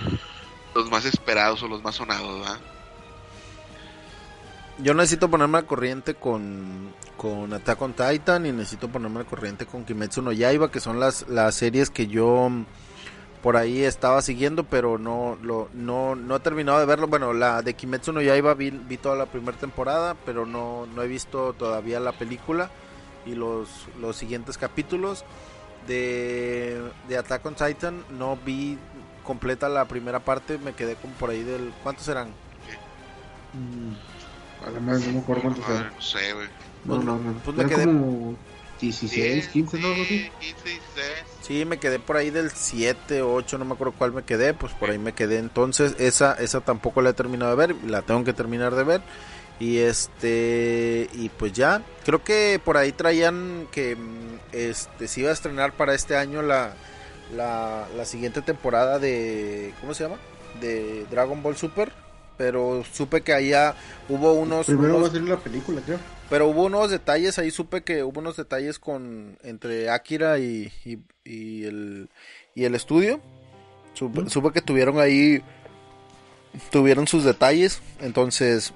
[0.73, 2.59] los más esperados o los más sonados, ¿verdad?
[4.79, 9.65] Yo necesito ponerme al corriente con, con Attack on Titan y necesito ponerme al corriente
[9.65, 12.49] con Kimetsu no Yaiba, que son las, las series que yo
[13.41, 17.07] por ahí estaba siguiendo, pero no, lo, no, no he terminado de verlo.
[17.07, 21.01] Bueno, la de Kimetsu no Yaiba vi, vi toda la primera temporada, pero no, no
[21.03, 22.69] he visto todavía la película
[23.25, 23.69] y los,
[23.99, 25.23] los siguientes capítulos.
[25.87, 28.77] De, de Attack on Titan no vi
[29.23, 31.73] completa la primera parte, me quedé como por ahí del...
[31.81, 32.27] ¿Cuántos eran?
[33.53, 33.93] Mm,
[34.67, 35.93] Además, no me acuerdo cuántos Madre, eran.
[35.95, 36.47] no sé, güey.
[36.85, 37.33] No, no, no.
[37.45, 38.35] Pues me quedé- como
[38.81, 39.87] 16, 15, ¿no?
[39.87, 40.19] Algo así.
[40.19, 41.28] Sí, 15, 16.
[41.41, 44.73] Sí, me quedé por ahí del 7, 8, no me acuerdo cuál me quedé, pues
[44.73, 45.39] por ahí me quedé.
[45.39, 49.01] Entonces, esa esa tampoco la he terminado de ver, la tengo que terminar de ver.
[49.59, 55.29] Y este y pues ya, creo que por ahí traían que mm, este se iba
[55.29, 56.73] a estrenar para este año la
[57.35, 60.17] la, la siguiente temporada de ¿cómo se llama?
[60.61, 61.91] de Dragon Ball Super,
[62.39, 63.75] pero supe que allá
[64.07, 65.99] hubo unos, Primero unos- va a salir la película, creo.
[66.29, 70.99] pero hubo unos detalles, ahí supe que hubo unos detalles con entre Akira y, y,
[71.25, 72.09] y el,
[72.55, 73.19] y el estudio.
[73.93, 74.29] Supe, Mm.
[74.29, 75.43] supe que tuvieron ahí,
[76.71, 78.73] tuvieron sus detalles, entonces,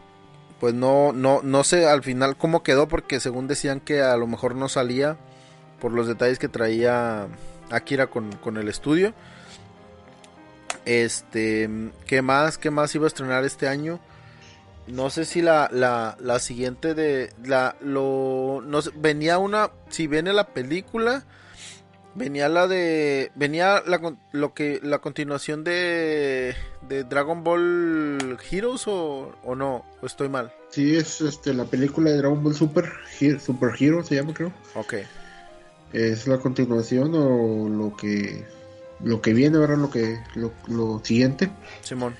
[0.59, 4.27] pues no, no, no sé al final cómo quedó, porque según decían que a lo
[4.27, 5.15] mejor no salía
[5.79, 7.27] por los detalles que traía
[7.69, 9.13] Akira con, con el estudio.
[10.85, 11.69] Este,
[12.05, 12.57] ¿qué más?
[12.57, 13.99] ¿Qué más iba a estrenar este año?
[14.87, 20.07] No sé si la, la, la siguiente de la lo no sé, venía una si
[20.07, 21.23] viene la película
[22.15, 26.53] venía la de venía la lo que la continuación de
[26.87, 30.51] de Dragon Ball Heroes o, o no o estoy mal.
[30.69, 34.51] Sí, es este, la película de Dragon Ball Super, He- Super Hero se llama, creo.
[34.75, 34.95] Ok.
[35.93, 38.43] Es la continuación o lo que
[39.03, 41.51] lo que viene ahora, lo que lo, lo siguiente.
[41.81, 42.15] Simón.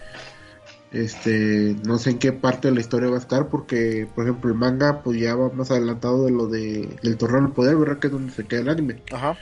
[0.92, 4.52] Este, no sé en qué parte de la historia va a estar, porque, por ejemplo,
[4.52, 7.98] el manga, pues ya va más adelantado de lo de, del Torneo del Poder, ¿verdad?
[7.98, 9.02] Que es donde se queda el anime.
[9.12, 9.36] Ajá.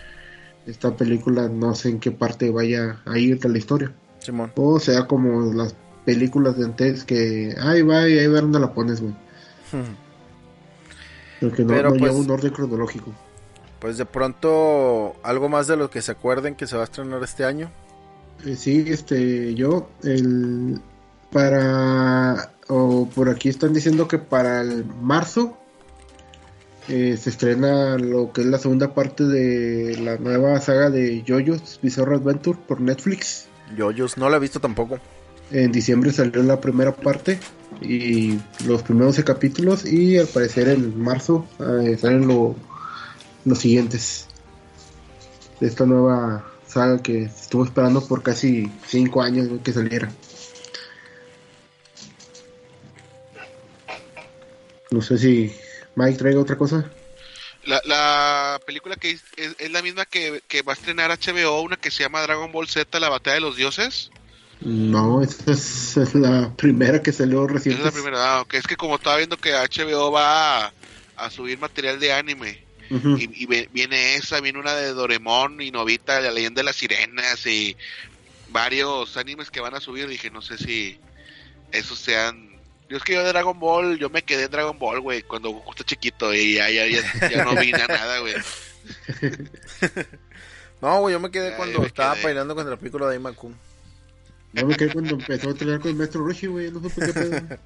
[0.66, 3.92] Esta película, no sé en qué parte vaya a ir de la historia.
[4.20, 4.52] Simón.
[4.56, 5.76] O sea, como las
[6.06, 9.14] películas de antes que, ay, va, y ahí va donde la pones, güey.
[11.42, 13.14] Porque no, Pero, no lleva pues- un orden cronológico.
[13.82, 17.22] Pues de pronto, algo más de lo que se acuerden que se va a estrenar
[17.24, 17.70] este año.
[18.46, 20.80] Eh, sí, este, yo, el,
[21.32, 25.58] para, o por aquí están diciendo que para el marzo
[26.90, 31.80] eh, se estrena lo que es la segunda parte de la nueva saga de JoJo's
[31.82, 33.48] Bizarre Adventure por Netflix.
[33.76, 35.00] Yoyos, no la he visto tampoco.
[35.52, 37.40] En diciembre salió la primera parte
[37.82, 42.56] y los primeros 12 capítulos y al parecer en marzo eh, salen lo-
[43.46, 44.28] los siguientes
[45.60, 50.12] de esta nueva saga que estuvo esperando por casi 5 años que saliera.
[54.92, 55.56] No sé si
[55.96, 56.90] Mike traiga otra cosa.
[57.66, 61.62] La, la película que es, es- es la misma que, que va a estrenar HBO,
[61.62, 64.10] una que se llama Dragon Ball Z, la batalla de los dioses.
[64.62, 67.78] No, esta es, es la primera que salió Esa recién.
[67.78, 68.40] es la primera.
[68.40, 70.74] Ah, es que como estaba viendo que HBO va a,
[71.16, 72.60] a subir material de anime.
[72.92, 77.46] Y, y viene esa, viene una de Doremon y Novita, la leyenda de las sirenas
[77.46, 77.78] y
[78.50, 80.08] varios animes que van a subir.
[80.08, 81.00] Dije, no sé si
[81.72, 82.52] esos sean.
[82.90, 85.52] Yo es que yo de Dragon Ball, yo me quedé en Dragon Ball, güey, cuando
[85.52, 88.34] Goku está chiquito y ya, ya, ya, ya no vine a nada, güey.
[90.82, 92.24] No, güey, yo me quedé Ay, cuando me estaba quedé.
[92.24, 93.56] bailando contra el piccolo de Aimakun.
[94.54, 96.72] Yo me quedé cuando empezó a entrenar con el maestro Roshi, güey.
[96.72, 97.42] No supe qué pedo.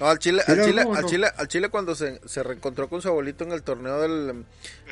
[0.00, 1.08] No, al Chile, ¿Sí al Chile, al no?
[1.08, 4.44] Chile, al Chile cuando se, se reencontró con su abuelito en el torneo del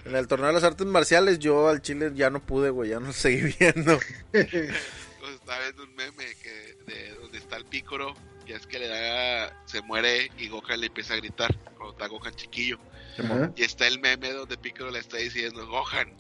[0.05, 3.01] en el torneo de las artes marciales, yo al Chile ya no pude, güey, ya
[3.01, 3.99] no seguí viendo.
[4.31, 8.15] Pues estaba viendo un meme que de donde está el pícoro,
[8.47, 12.07] ya es que le da, se muere y Gohan le empieza a gritar, cuando está
[12.07, 12.79] Gohan chiquillo.
[13.19, 13.53] Ajá.
[13.57, 16.15] Y está el meme donde Piccolo le está diciendo, Gohan,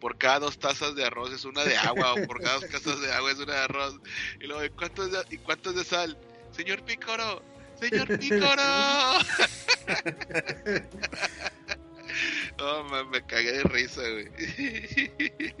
[0.00, 3.00] por cada dos tazas de arroz es una de agua, o por cada dos tazas
[3.00, 4.00] de agua es una de arroz.
[4.40, 6.18] Y luego, ¿y cuánto es de, ¿y cuánto es de sal?
[6.52, 7.42] Señor Piccolo,
[7.78, 8.56] señor Piccolo.
[12.58, 14.30] no, me, me cagué de risa, güey.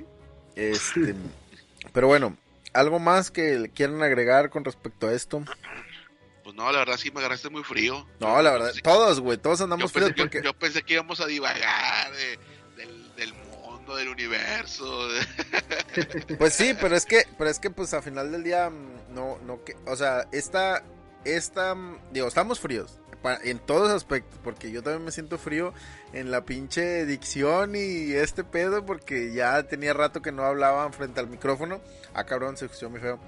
[0.56, 1.14] Este,
[1.92, 2.34] pero bueno,
[2.72, 5.44] algo más que le quieran agregar con respecto a esto.
[6.42, 8.06] Pues no, la verdad sí me agarraste muy frío.
[8.20, 8.80] No, la verdad, Sí.
[8.80, 12.38] todos, güey, todos andamos fríos yo- porque yo pensé que íbamos a divagar de-
[12.76, 15.08] del, del mundo, del universo.
[15.08, 19.12] de- Pues sí, pero es que, pero es que pues a final del día mm,
[19.14, 20.82] no, no que, o sea, esta,
[21.34, 22.98] esta, mm, digo, estamos fríos
[23.42, 25.74] en todos aspectos, porque yo también me siento frío
[26.12, 31.18] en la pinche dicción y este pedo, porque ya tenía rato que no hablaban frente
[31.18, 31.80] al micrófono.
[32.14, 33.18] Ah, cabrón, se escuchó muy feo.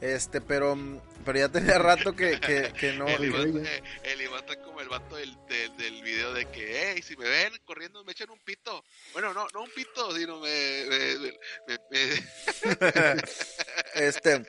[0.00, 3.08] Este, pero, mm, pero ya tenía rato que, que, que no.
[3.08, 6.92] el, Iván, eh, el Iván está como el vato del, del, del video de que,
[6.94, 8.84] hey, si me ven corriendo me echan un pito.
[9.14, 10.84] Bueno, no, no un pito, sino me...
[10.88, 13.22] me- me- me- me-
[13.94, 14.44] Este,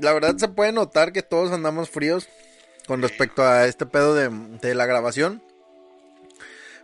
[0.00, 2.28] la verdad se puede notar que todos andamos fríos
[2.86, 4.30] con respecto a este pedo de,
[4.60, 5.42] de la grabación.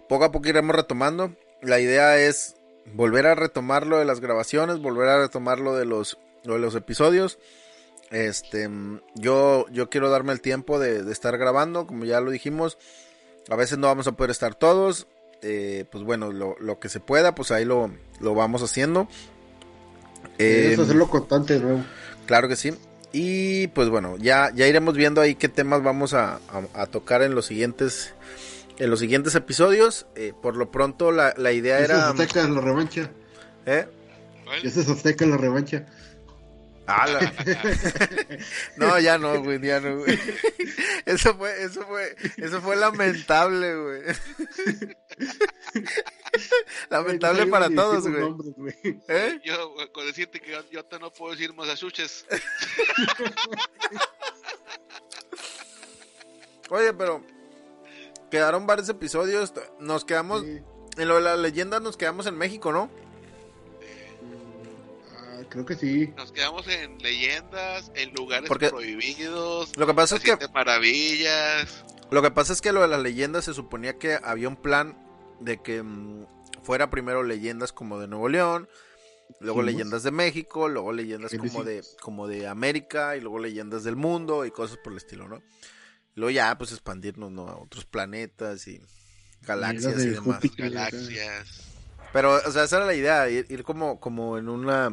[0.08, 1.34] Poco a poco iremos retomando.
[1.62, 2.56] La idea es
[2.92, 6.60] volver a retomar lo de las grabaciones, volver a retomar lo de los, lo de
[6.60, 7.38] los episodios.
[8.10, 8.68] Este,
[9.14, 12.76] yo, yo quiero darme el tiempo de, de estar grabando, como ya lo dijimos.
[13.50, 15.06] A veces no vamos a poder estar todos.
[15.42, 17.90] eh, pues bueno, lo, lo que se pueda, pues ahí lo,
[18.20, 19.08] lo vamos haciendo.
[20.38, 21.84] Em, hacerlo constante nuevo.
[22.26, 22.72] Claro que sí.
[23.16, 27.22] Y pues bueno, ya, ya iremos viendo ahí qué temas vamos a, a- a tocar
[27.22, 28.12] en los siguientes
[28.78, 30.06] en los siguientes episodios.
[30.16, 32.12] Eh, por lo pronto la, la idea era...
[32.12, 33.08] se azteca en la revancha.
[33.66, 33.86] ¿Eh?
[34.44, 34.62] ¿Cuál?
[34.62, 35.86] Ya se azteca en la revancha.
[36.88, 37.32] Ah, la-
[38.76, 40.18] No, ya no, güey, ya no, güey.
[41.06, 44.00] Eso fue, eso fue, eso fue lamentable, güey.
[46.90, 48.20] Lamentable para todos, güey.
[48.20, 48.74] nombres, güey.
[49.08, 49.40] ¿Eh?
[49.44, 52.26] Yo, con decirte que yo, yo te no puedo decir Massachusetts.
[56.70, 57.22] Oye, pero
[58.30, 59.52] quedaron varios episodios.
[59.80, 60.60] Nos quedamos, Sí.
[60.96, 62.90] en lo de la leyenda nos quedamos en México, ¿no?
[65.12, 66.12] Ah, creo que sí.
[66.16, 71.84] Nos quedamos en leyendas, en lugares Porque- prohibidos, Lo que pasa es que maravillas.
[72.10, 74.96] Lo que pasa es que lo de las leyendas se suponía que había un plan
[75.40, 76.26] de que mm,
[76.62, 78.68] fuera primero leyendas como de Nuevo León,
[79.40, 83.84] luego Sí, leyendas de México, luego leyendas como de como de América y luego leyendas
[83.84, 85.42] del mundo y cosas por el estilo, ¿no?
[86.14, 87.48] Luego ya pues expandirnos ¿no?
[87.48, 88.80] a otros planetas y
[89.42, 90.36] galaxias de y demás.
[90.36, 90.70] Júpiter.
[90.70, 91.62] Galaxias.
[92.12, 94.90] Pero o sea, esa era la idea, ir, ir como como en una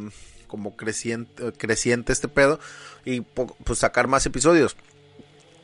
[0.47, 2.59] como creciente, creciente este pedo
[3.05, 4.75] y pues sacar más episodios.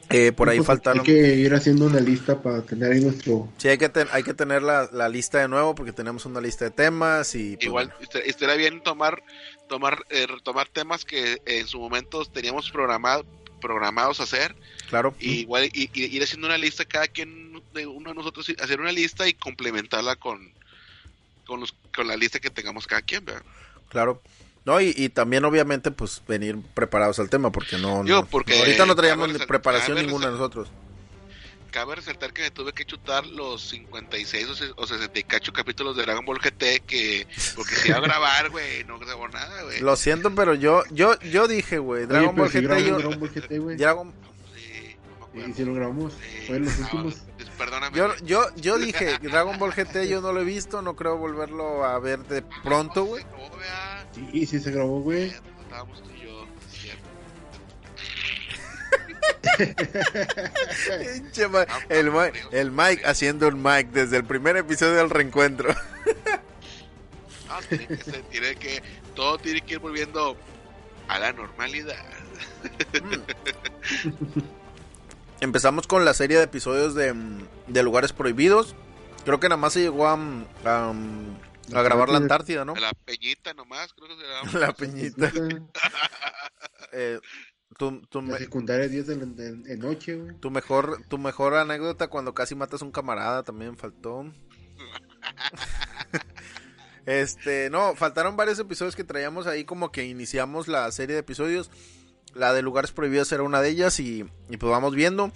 [0.09, 0.99] Eh, por ahí Pues, faltaron.
[1.01, 3.49] Hay que ir haciendo una lista para tener ahí nuestro.
[3.57, 6.39] Sí, hay que, ten- hay que tener la, la lista de nuevo porque tenemos una
[6.39, 7.55] lista de temas y...
[7.55, 8.01] pues, Igual bueno.
[8.01, 9.21] est- estaría bien tomar,
[9.67, 13.25] tomar, eh, retomar temas que en su momento teníamos programado,
[13.59, 14.55] programados hacer.
[14.89, 15.13] claro.
[15.19, 18.79] Y igual y, y ir haciendo una lista, cada quien de uno de nosotros hacer
[18.79, 20.51] una lista y complementarla con,
[21.45, 23.43] con, los, con la lista que tengamos cada quien, ¿verdad?
[23.89, 24.21] Claro.
[24.67, 28.03] No, y, y también obviamente pues venir preparados al tema porque no...
[28.03, 30.67] No- porque ahorita no traíamos ni preparación ninguna nosotros.
[31.71, 35.53] Cabe resaltar que me tuve que chutar los 56 o, se- o 60 y cacho
[35.53, 39.63] capítulos de Dragon Ball GT que porque si iba a grabar, güey, no grabó nada,
[39.63, 39.79] güey.
[39.79, 42.97] Lo siento, pero yo yo yo dije, güey, Dragon Ball si GT yo...
[42.97, 43.77] Dragon Ball GT, güey.
[43.77, 44.13] Dragon-
[44.53, 44.97] Sí,
[45.33, 46.11] no Y si lo grabamos.
[46.13, 47.15] Sí, Fue en los últimos.
[47.57, 47.95] Perdóname.
[47.97, 51.85] Yo, yo, yo dije, Dragon Ball GT yo no lo he visto, no creo volverlo
[51.85, 53.23] a ver de pronto, güey.
[53.23, 53.37] No,
[54.31, 55.33] Sí, sí se grabó, güey.
[55.63, 57.07] Estábamos tú y yo, cierto.
[61.13, 65.73] Pinche ma- El, Ma- el Mike haciendo un Mike desde el primer episodio del reencuentro.
[67.49, 68.83] Ah, tiene que ser- tiene que,
[69.15, 70.37] todo tiene que ir volviendo
[71.07, 71.95] a la normalidad.
[75.39, 78.75] Empezamos con la serie de episodios de, mm, de lugares prohibidos.
[79.23, 81.37] Creo que nada más se llegó a, mm, a, mm,
[81.73, 82.75] a grabar la Antártida, ¿no?
[82.75, 84.59] La peñita nomás, creo que se llama.
[84.67, 85.31] La peñita.
[86.93, 87.19] Eh,
[87.77, 90.35] tu, tu La me- secundaria 10 de, de- de noche, güey.
[90.39, 94.23] tu mejor, tu mejor anécdota cuando casi matas a un camarada también faltó.
[97.05, 101.69] Este, no, faltaron varios episodios que traíamos ahí como que iniciamos la serie de episodios.
[102.33, 105.31] La de lugares prohibidos era una de ellas y, y pues vamos viendo.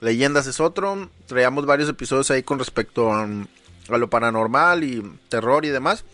[0.00, 1.10] Leyendas es otro.
[1.26, 3.28] Traíamos varios episodios ahí con respecto a,
[3.96, 6.04] a lo paranormal y terror y demás.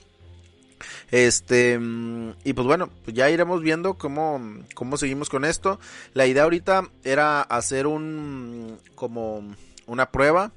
[1.10, 1.78] Este,
[2.44, 4.40] y pues bueno, pues ya iremos viendo cómo,
[4.74, 5.78] cómo seguimos con esto.
[6.12, 9.54] La idea ahorita era hacer un, como
[9.86, 10.52] una prueba.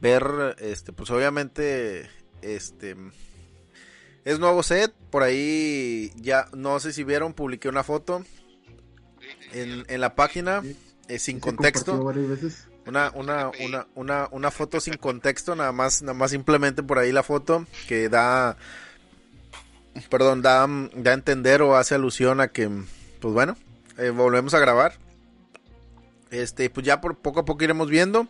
[0.00, 2.10] Ver, este, pues obviamente,
[2.42, 2.96] este,
[4.24, 4.92] es nuevo set.
[5.10, 8.24] Por ahí ya, no sé si vieron, publiqué una foto
[9.52, 10.62] en, en la página
[11.08, 12.02] eh, sin contexto.
[12.04, 12.68] veces.
[12.86, 17.12] Una, una, una, una, una foto sin contexto, nada más, nada más simplemente por ahí
[17.12, 18.56] la foto que da,
[20.10, 22.68] perdón, da, da a entender o hace alusión a que,
[23.20, 23.56] pues bueno,
[23.96, 24.98] eh, volvemos a grabar.
[26.30, 28.26] Este, pues ya por poco a poco iremos viendo.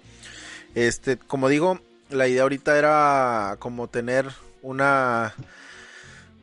[0.74, 1.80] Este, como digo,
[2.10, 4.28] la idea ahorita era como tener
[4.62, 5.34] una,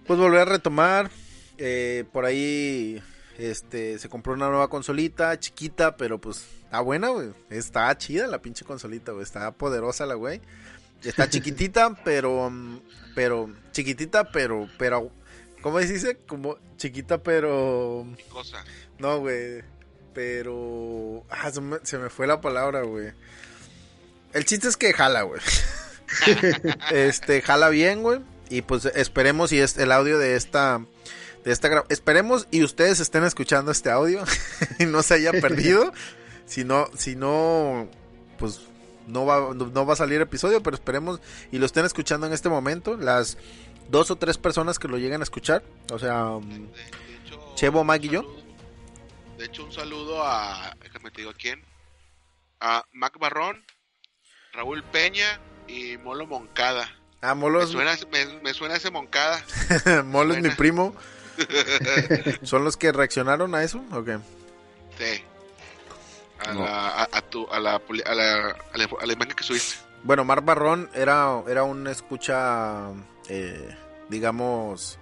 [0.06, 1.12] pues volver a retomar.
[1.58, 3.02] eh, por ahí,
[3.38, 7.34] este, se compró una nueva consolita, chiquita, pero pues está buena, güey.
[7.50, 9.24] Está chida la pinche consolita, güey.
[9.24, 10.40] Está poderosa la güey.
[11.04, 12.50] Está chiquitita, pero,
[13.14, 15.12] pero, chiquitita, pero, pero,
[15.62, 16.18] ¿cómo se dice?
[16.26, 18.64] Como chiquita, pero, Cosa.
[19.00, 19.64] no, güey.
[20.14, 23.12] Pero, ah, se me, se me fue la palabra, güey.
[24.32, 25.42] El chiste es que jala, güey.
[26.94, 28.22] este, jala bien, güey.
[28.50, 30.86] Y pues esperemos y es el audio de esta
[31.44, 34.24] de esta esperemos y ustedes estén escuchando este audio
[34.80, 35.92] y no se haya perdido.
[36.46, 37.88] Si no si no
[38.38, 38.62] pues
[39.08, 41.20] no va no, no va a salir episodio, pero esperemos
[41.52, 43.38] y lo estén escuchando en este momento las
[43.90, 46.82] dos o tres personas que lo lleguen a escuchar, o sea, De, um, de
[47.26, 48.36] hecho, Chevo, Mike y yo.
[49.38, 51.64] De hecho, un saludo a, déjame te digo a quién,
[52.60, 53.66] a Mac Barrón,
[54.54, 56.88] Raúl Peña y Molo Moncada.
[57.22, 59.44] ah, Me Molo, es- suena, me, me suena ese Moncada.
[60.06, 60.96] Molo es mi primo.
[62.44, 63.84] ¿Son los que reaccionaron a eso?
[63.92, 64.10] Ok.
[64.98, 65.24] Sí.
[66.48, 66.64] A, No.
[66.64, 67.80] la, a, tu, a, la, a,
[68.16, 69.76] la, a, la, a la imagen que subiste.
[70.04, 72.90] Bueno, Mar Barrón era, era un escucha,
[73.30, 73.76] eh,
[74.10, 74.98] digamos...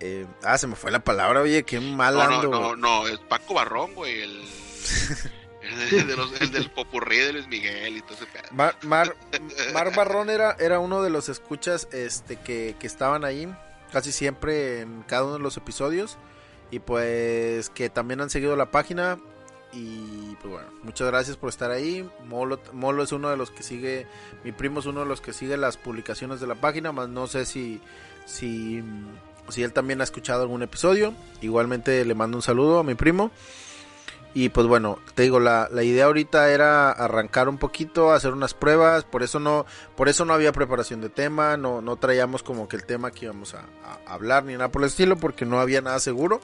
[0.00, 2.50] eh, ah, se me fue la palabra, oye, qué mal No, no, ando.
[2.50, 4.42] no, no, es Paco Barrón, güey, el,
[5.92, 8.44] el, de los, el del popurrí de Luis Miguel y todo ese pedo.
[8.50, 9.16] Mar, Mar,
[9.72, 13.48] Mar Barrón era, era uno de los escuchas este, que, que estaban ahí
[13.92, 16.18] casi siempre en cada uno de los episodios
[16.70, 19.18] y pues que también han seguido la página
[19.72, 22.08] y pues bueno, muchas gracias por estar ahí.
[22.26, 24.06] Molo, Molo es uno de los que sigue,
[24.44, 27.26] mi primo es uno de los que sigue las publicaciones de la página, más no
[27.26, 27.80] sé si,
[28.26, 28.82] si,
[29.48, 31.14] si él también ha escuchado algún episodio.
[31.40, 33.30] Igualmente le mando un saludo a mi primo.
[34.34, 38.54] Y pues bueno, te digo, la, la idea ahorita era arrancar un poquito, hacer unas
[38.54, 42.66] pruebas, por eso no, por eso no había preparación de tema, no, no traíamos como
[42.66, 45.60] que el tema que íbamos a, a hablar ni nada por el estilo, porque no
[45.60, 46.40] había nada seguro.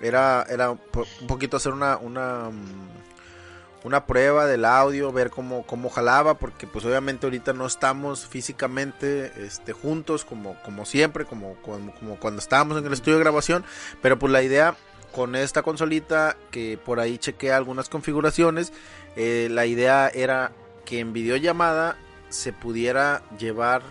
[0.00, 5.90] Era, era un poquito hacer una, una, mm, una prueba del audio, ver cómo, cómo
[5.90, 11.94] jalaba, porque pues obviamente ahorita no estamos físicamente este, juntos como, como siempre, como, como,
[11.94, 13.64] como cuando estábamos en el estudio de grabación,
[14.02, 14.74] pero pues la idea
[15.14, 18.72] con esta consolita que por ahí chequeé algunas configuraciones,
[19.16, 20.52] eh, la idea era
[20.84, 21.96] que en videollamada
[22.30, 23.82] se pudiera llevar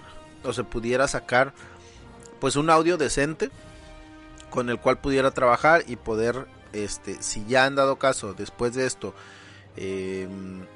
[0.43, 1.53] o se pudiera sacar
[2.39, 3.51] pues un audio decente
[4.53, 8.85] con el cual pudiera trabajar y poder este si ya han dado caso después de
[8.85, 9.15] esto
[9.77, 10.27] eh,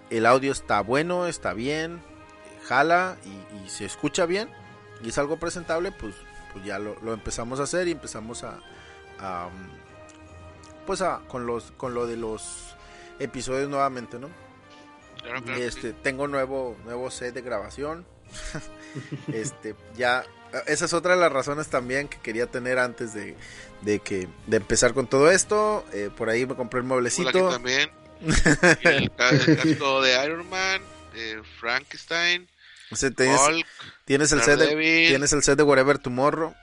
[0.09, 2.01] el audio está bueno está bien
[2.63, 4.49] jala y, se escucha bien
[5.03, 6.15] y es algo presentable pues
[6.53, 8.57] pues ya lo, empezamos a hacer y empezamos a,
[10.87, 12.75] pues a con los con lo de los
[13.19, 14.29] episodios nuevamente no
[15.55, 18.07] este tengo nuevo nuevo set de grabación.
[19.31, 20.23] Este, ya,
[20.67, 23.35] esa es otra de las razones también que quería tener antes de,
[23.99, 25.85] que, de empezar con todo esto.
[25.93, 27.49] Eh, por ahí me compré el mueblecito.
[27.49, 27.89] también.
[28.83, 30.81] el, casco de Iron Man,
[31.13, 32.47] eh, Frankenstein,
[34.05, 36.55] tienes, el set de, tienes el set de Whatever Tomorrow.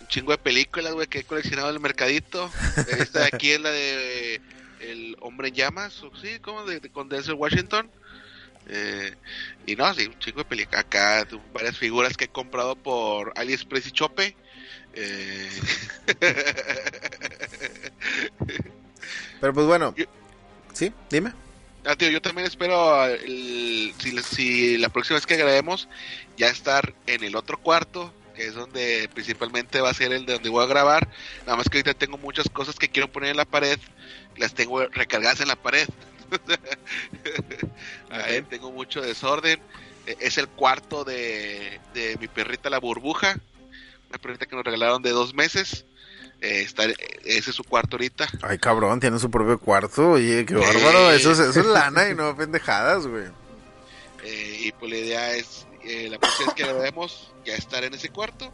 [0.00, 2.50] Un chingo de películas, güey, que he coleccionado en el mercadito.
[2.98, 4.40] Esta de aquí es la de
[4.80, 6.38] El Hombre en Llamas, ¿sí?
[6.40, 6.64] ¿Cómo?
[6.64, 7.90] De, de, con Denzel Washington.
[8.68, 9.14] Eh,
[9.66, 13.88] y no, sí, un chico de película acá, varias figuras que he comprado por AliExpress
[13.88, 14.36] y Chope.
[14.94, 15.50] Eh...
[19.40, 19.94] Pero pues bueno,
[20.72, 21.32] sí, dime.
[21.84, 23.92] Ah, tío, yo también espero si,
[24.22, 25.88] si, la próxima vez que grabemos
[26.38, 30.34] ya estar en el otro cuarto, que es donde principalmente va a ser el de
[30.34, 31.08] donde voy a grabar.
[31.44, 33.78] Nada más que ahorita tengo muchas cosas que quiero poner en la pared,
[34.36, 35.86] las tengo recargadas en la pared.
[38.10, 39.60] Ahí tengo mucho desorden.
[40.06, 41.80] E, es el cuarto de,
[42.20, 43.38] mi perrita la burbuja.
[44.08, 45.84] Una perrita que nos regalaron de dos meses.
[46.40, 46.84] Eh, está,
[47.24, 48.28] ese es su cuarto ahorita.
[48.42, 50.10] Ay, cabrón, tiene su propio cuarto.
[50.10, 51.10] Oye, qué bárbaro.
[51.10, 53.26] Eso, es, lana y no pendejadas, güey.
[54.24, 57.84] Eh, y pues la idea es, eh, la próxima vez que lo vemos, ya estar
[57.84, 58.52] en ese cuarto.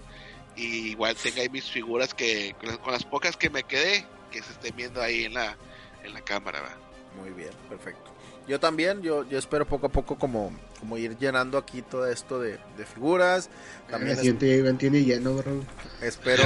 [0.56, 4.52] Y igual tenga ahí mis figuras que, con las, pocas que me quedé, que se
[4.52, 5.56] estén viendo ahí en la,
[6.04, 6.89] en la cámara, ¿va?
[7.18, 8.10] Muy bien, perfecto.
[8.48, 10.50] Yo también, yo, yo espero poco a poco como,
[10.80, 12.58] como ir llenando aquí todo esto de,
[12.94, 13.48] figuras.
[13.88, 14.38] También
[14.76, 15.62] tiene lleno, bro.
[16.00, 16.42] Espero.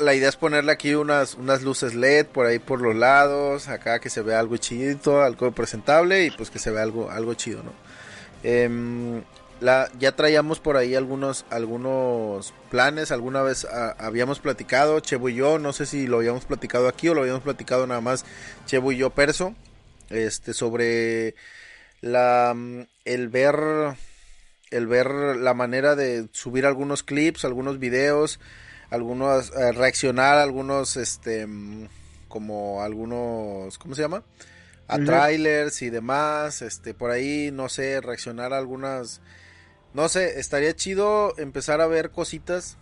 [0.00, 3.98] la, idea es ponerle aquí unas, unas luces LED por ahí por los lados, acá
[3.98, 7.62] que se vea algo chidito, algo presentable y pues que se vea algo, algo chido,
[7.62, 7.72] ¿no?
[8.42, 9.22] Em,
[9.60, 15.34] la, ya traíamos por ahí algunos, algunos planes, alguna vez ah, habíamos platicado, Chevo y
[15.34, 18.24] yo, no sé si lo habíamos platicado aquí o lo habíamos platicado nada más
[18.66, 19.54] Chevo y yo perso,
[20.08, 21.34] este, sobre
[22.00, 22.56] la,
[23.04, 23.56] el ver,
[24.70, 28.40] el ver la manera de subir algunos clips, algunos videos,
[28.88, 31.46] algunos, eh, reaccionar algunos, este,
[32.28, 34.22] como algunos, ¿cómo se llama?
[34.88, 39.20] A trailers y demás, este, por ahí, no sé, reaccionar a algunas
[39.94, 42.76] no sé, estaría chido empezar a ver cositas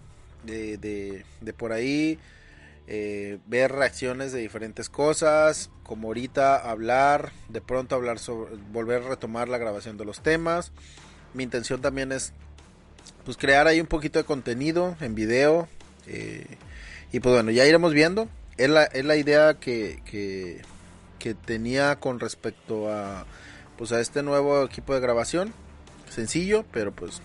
[0.44, 2.18] de, de, de por ahí,
[2.86, 9.08] eh, ver reacciones de diferentes cosas, como ahorita hablar, de pronto hablar sobre, volver a
[9.08, 10.72] retomar la grabación de los temas.
[11.34, 12.32] Mi intención también es,
[13.24, 15.68] pues, crear ahí un poquito de contenido en video.
[16.06, 16.46] Eh,
[17.12, 18.28] y pues bueno, ya iremos viendo.
[18.56, 20.62] Es la, es la idea que, que,
[21.18, 23.24] que tenía con respecto a,
[23.76, 25.54] pues, a este nuevo equipo de grabación
[26.10, 27.20] sencillo, pero pues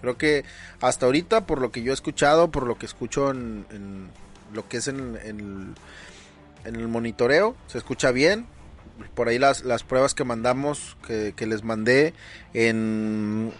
[0.00, 0.44] creo que
[0.80, 4.10] hasta ahorita, por lo que yo he escuchado, por lo que escucho en,
[4.52, 5.74] lo que es en, en,
[6.64, 8.46] el monitoreo, se escucha bien.
[9.14, 12.14] Por ahí las, las pruebas que mandamos, que, les mandé
[12.52, 13.52] en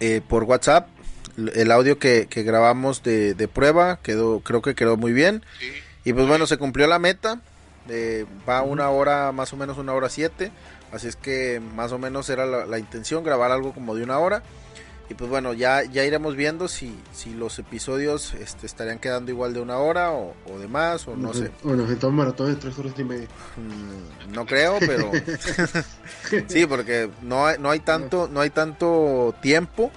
[0.00, 0.88] eh, por WhatsApp,
[1.36, 5.44] el audio que, grabamos de, prueba quedó, creo que quedó muy bien.
[6.04, 7.40] Y pues bueno, se cumplió la meta.
[7.88, 10.52] Eh, va una hora, más o menos una hora siete.
[10.94, 14.44] Así es que más o menos era la, intención, grabar algo como de una hora.
[15.10, 19.52] Y pues bueno, ya, ya iremos viendo si, si los episodios este, estarían quedando igual
[19.52, 21.50] de una hora o, de más, o no sé.
[21.64, 23.26] Bueno, un maratón de tres horas y media.
[23.56, 25.10] Mm, no creo, pero
[26.46, 29.90] sí, porque no hay, no hay tanto, no hay tanto tiempo.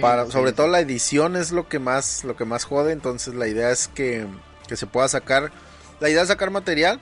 [0.00, 2.92] para, sobre todo la edición es lo que más, lo que más jode.
[2.92, 4.26] Entonces la idea es que,
[4.66, 5.52] que se pueda sacar.
[6.00, 7.00] La idea es sacar material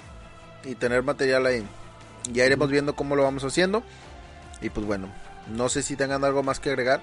[0.65, 1.65] y tener material ahí.
[2.33, 3.83] Ya iremos viendo cómo lo vamos haciendo.
[4.61, 5.13] Y pues bueno,
[5.49, 7.03] no sé si tengan algo más que agregar.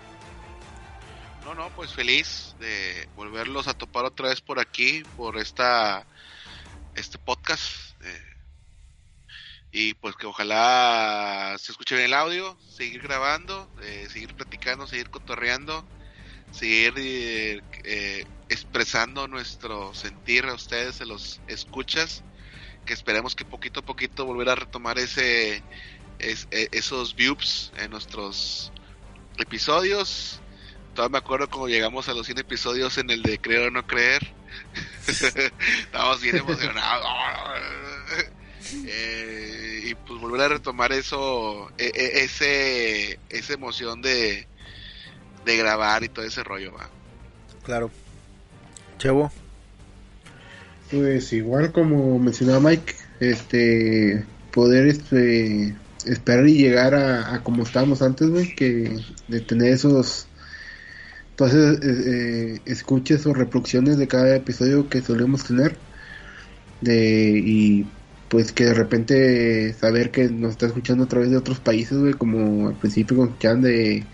[1.44, 6.06] No, no, pues feliz de volverlos a topar otra vez por aquí, por esta
[6.96, 7.96] este podcast.
[8.04, 8.32] Eh,
[9.72, 15.10] y pues que ojalá se escuche bien el audio, seguir grabando, eh, seguir platicando, seguir
[15.10, 15.86] cotorreando,
[16.52, 22.24] seguir eh, expresando nuestro sentir a ustedes, se los escuchas
[22.86, 25.64] que esperemos que poquito a poquito volver a retomar ese
[26.20, 28.72] es, e, esos views en nuestros
[29.38, 30.40] episodios.
[30.96, 33.86] Todavía me acuerdo cuando llegamos a los 100 episodios en el de creer o no
[33.88, 34.34] creer.
[35.08, 37.08] Estábamos bien emocionados.
[38.88, 44.48] Eh, y pues volver a retomar eso, e, e, ese, esa emoción de,
[45.44, 46.90] de grabar y todo ese rollo, va.
[47.64, 47.92] Claro.
[48.98, 49.32] Chevo.
[50.92, 58.30] Pues igual como mencionaba Mike, este poder este esperar y llegar a, como estábamos antes,
[58.30, 60.28] güey, que de tener esos
[61.32, 65.76] entonces eh, eh, escuches o reproducciones de cada episodio que solemos tener
[66.82, 67.88] de y
[68.30, 72.14] pues que de repente saber que nos está escuchando a través de otros países, güey,
[72.14, 74.06] como al principio escuchaban de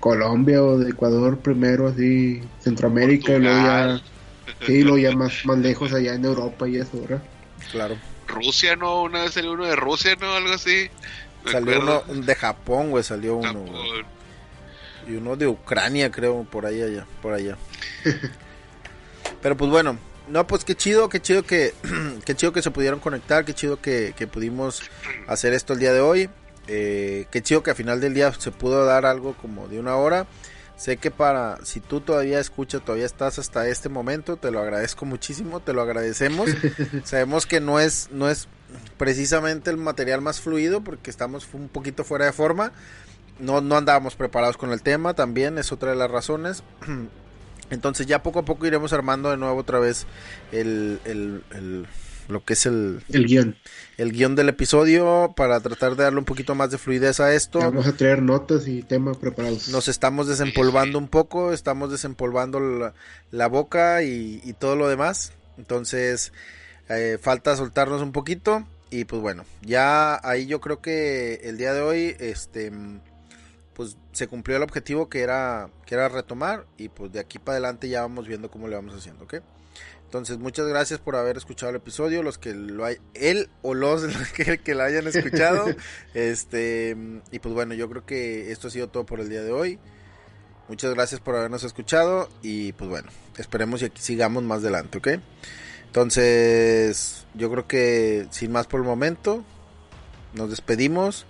[0.00, 4.00] Colombia o de Ecuador primero, así, Centroamérica, y luego ya,
[4.64, 7.22] sí, luego ya más, más lejos allá en Europa y eso, ¿verdad?
[7.72, 7.96] Claro.
[8.26, 9.02] Rusia, ¿no?
[9.02, 10.32] Una vez salió uno de Rusia, ¿no?
[10.32, 10.88] Algo así.
[11.50, 13.64] salió uno de Japón, güey, salió uno.
[15.08, 17.56] Y uno de Ucrania, creo, por ahí allá, por allá.
[19.42, 21.72] Pero pues bueno, no, pues qué chido, qué chido que,
[22.24, 24.82] qué chido que se pudieron conectar, qué chido que, que pudimos
[25.28, 26.30] hacer esto el día de hoy.
[26.68, 29.96] Eh, qué chido que al final del día se pudo dar algo como de una
[29.96, 30.26] hora.
[30.76, 35.06] Sé que para, si tú todavía escuchas, todavía estás hasta este momento, te lo agradezco
[35.06, 36.50] muchísimo, te lo agradecemos.
[37.04, 38.46] Sabemos que no es, no es
[38.98, 42.72] precisamente el material más fluido porque estamos un poquito fuera de forma.
[43.38, 46.62] No, no andábamos preparados con el tema, también es otra de las razones.
[47.70, 50.06] Entonces ya poco a poco iremos armando de nuevo otra vez
[50.52, 51.86] el, el,
[52.28, 53.56] lo que es el, el guion.
[53.96, 57.58] El guion del episodio para tratar de darle un poquito más de fluidez a esto.
[57.60, 59.68] Vamos a traer notas y temas preparados.
[59.68, 62.94] Nos estamos desempolvando un poco, estamos desempolvando la,
[63.30, 65.32] la boca y, y, todo lo demás.
[65.58, 66.32] Entonces
[66.88, 71.72] eh, falta soltarnos un poquito y pues bueno, ya ahí yo creo que el día
[71.72, 72.72] de hoy este
[73.74, 77.54] pues se cumplió el objetivo que era que era retomar y pues de aquí para
[77.54, 79.36] adelante ya vamos viendo cómo le vamos haciendo, ¿ok?
[80.06, 84.04] Entonces, muchas gracias por haber escuchado el episodio, los que lo hay, él o los
[84.36, 85.66] que, que lo hayan escuchado.
[86.14, 86.96] este,
[87.30, 89.78] y pues bueno, yo creo que esto ha sido todo por el día de hoy.
[90.68, 95.08] Muchas gracias por habernos escuchado y pues bueno, esperemos y aquí sigamos más adelante, ¿ok?
[95.86, 99.44] Entonces, yo creo que sin más por el momento,
[100.34, 101.26] nos despedimos.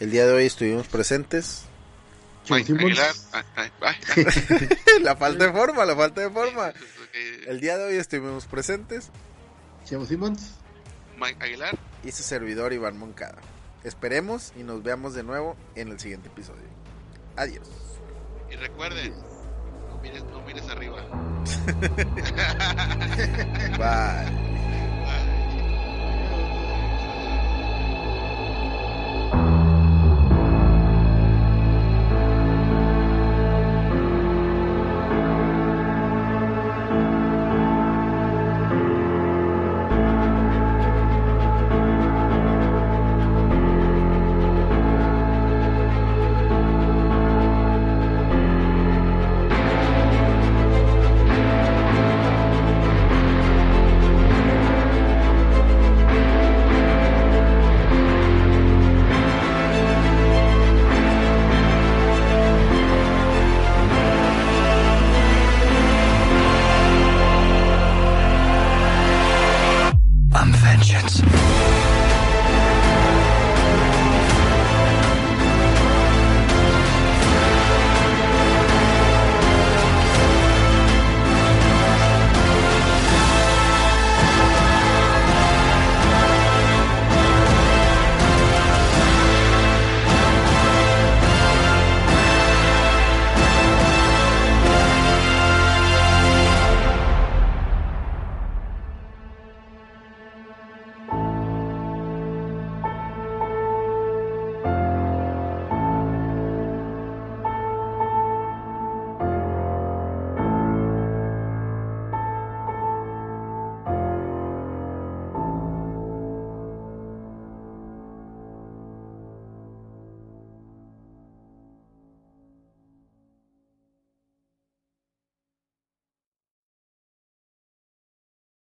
[0.00, 1.62] El día de hoy estuvimos presentes.
[5.02, 6.72] la falta de forma, la falta de forma.
[7.14, 9.10] El día de hoy estuvimos presentes.
[9.84, 10.56] Chavo Simons.
[11.16, 11.78] Mike Aguilar.
[12.02, 13.36] Y su servidor Iván Moncada.
[13.84, 16.64] Esperemos y nos veamos de nuevo en el siguiente episodio.
[17.36, 17.68] Adiós.
[18.50, 19.14] Y recuerden,
[19.88, 21.04] no mires, no mires arriba.
[23.78, 24.83] Bye.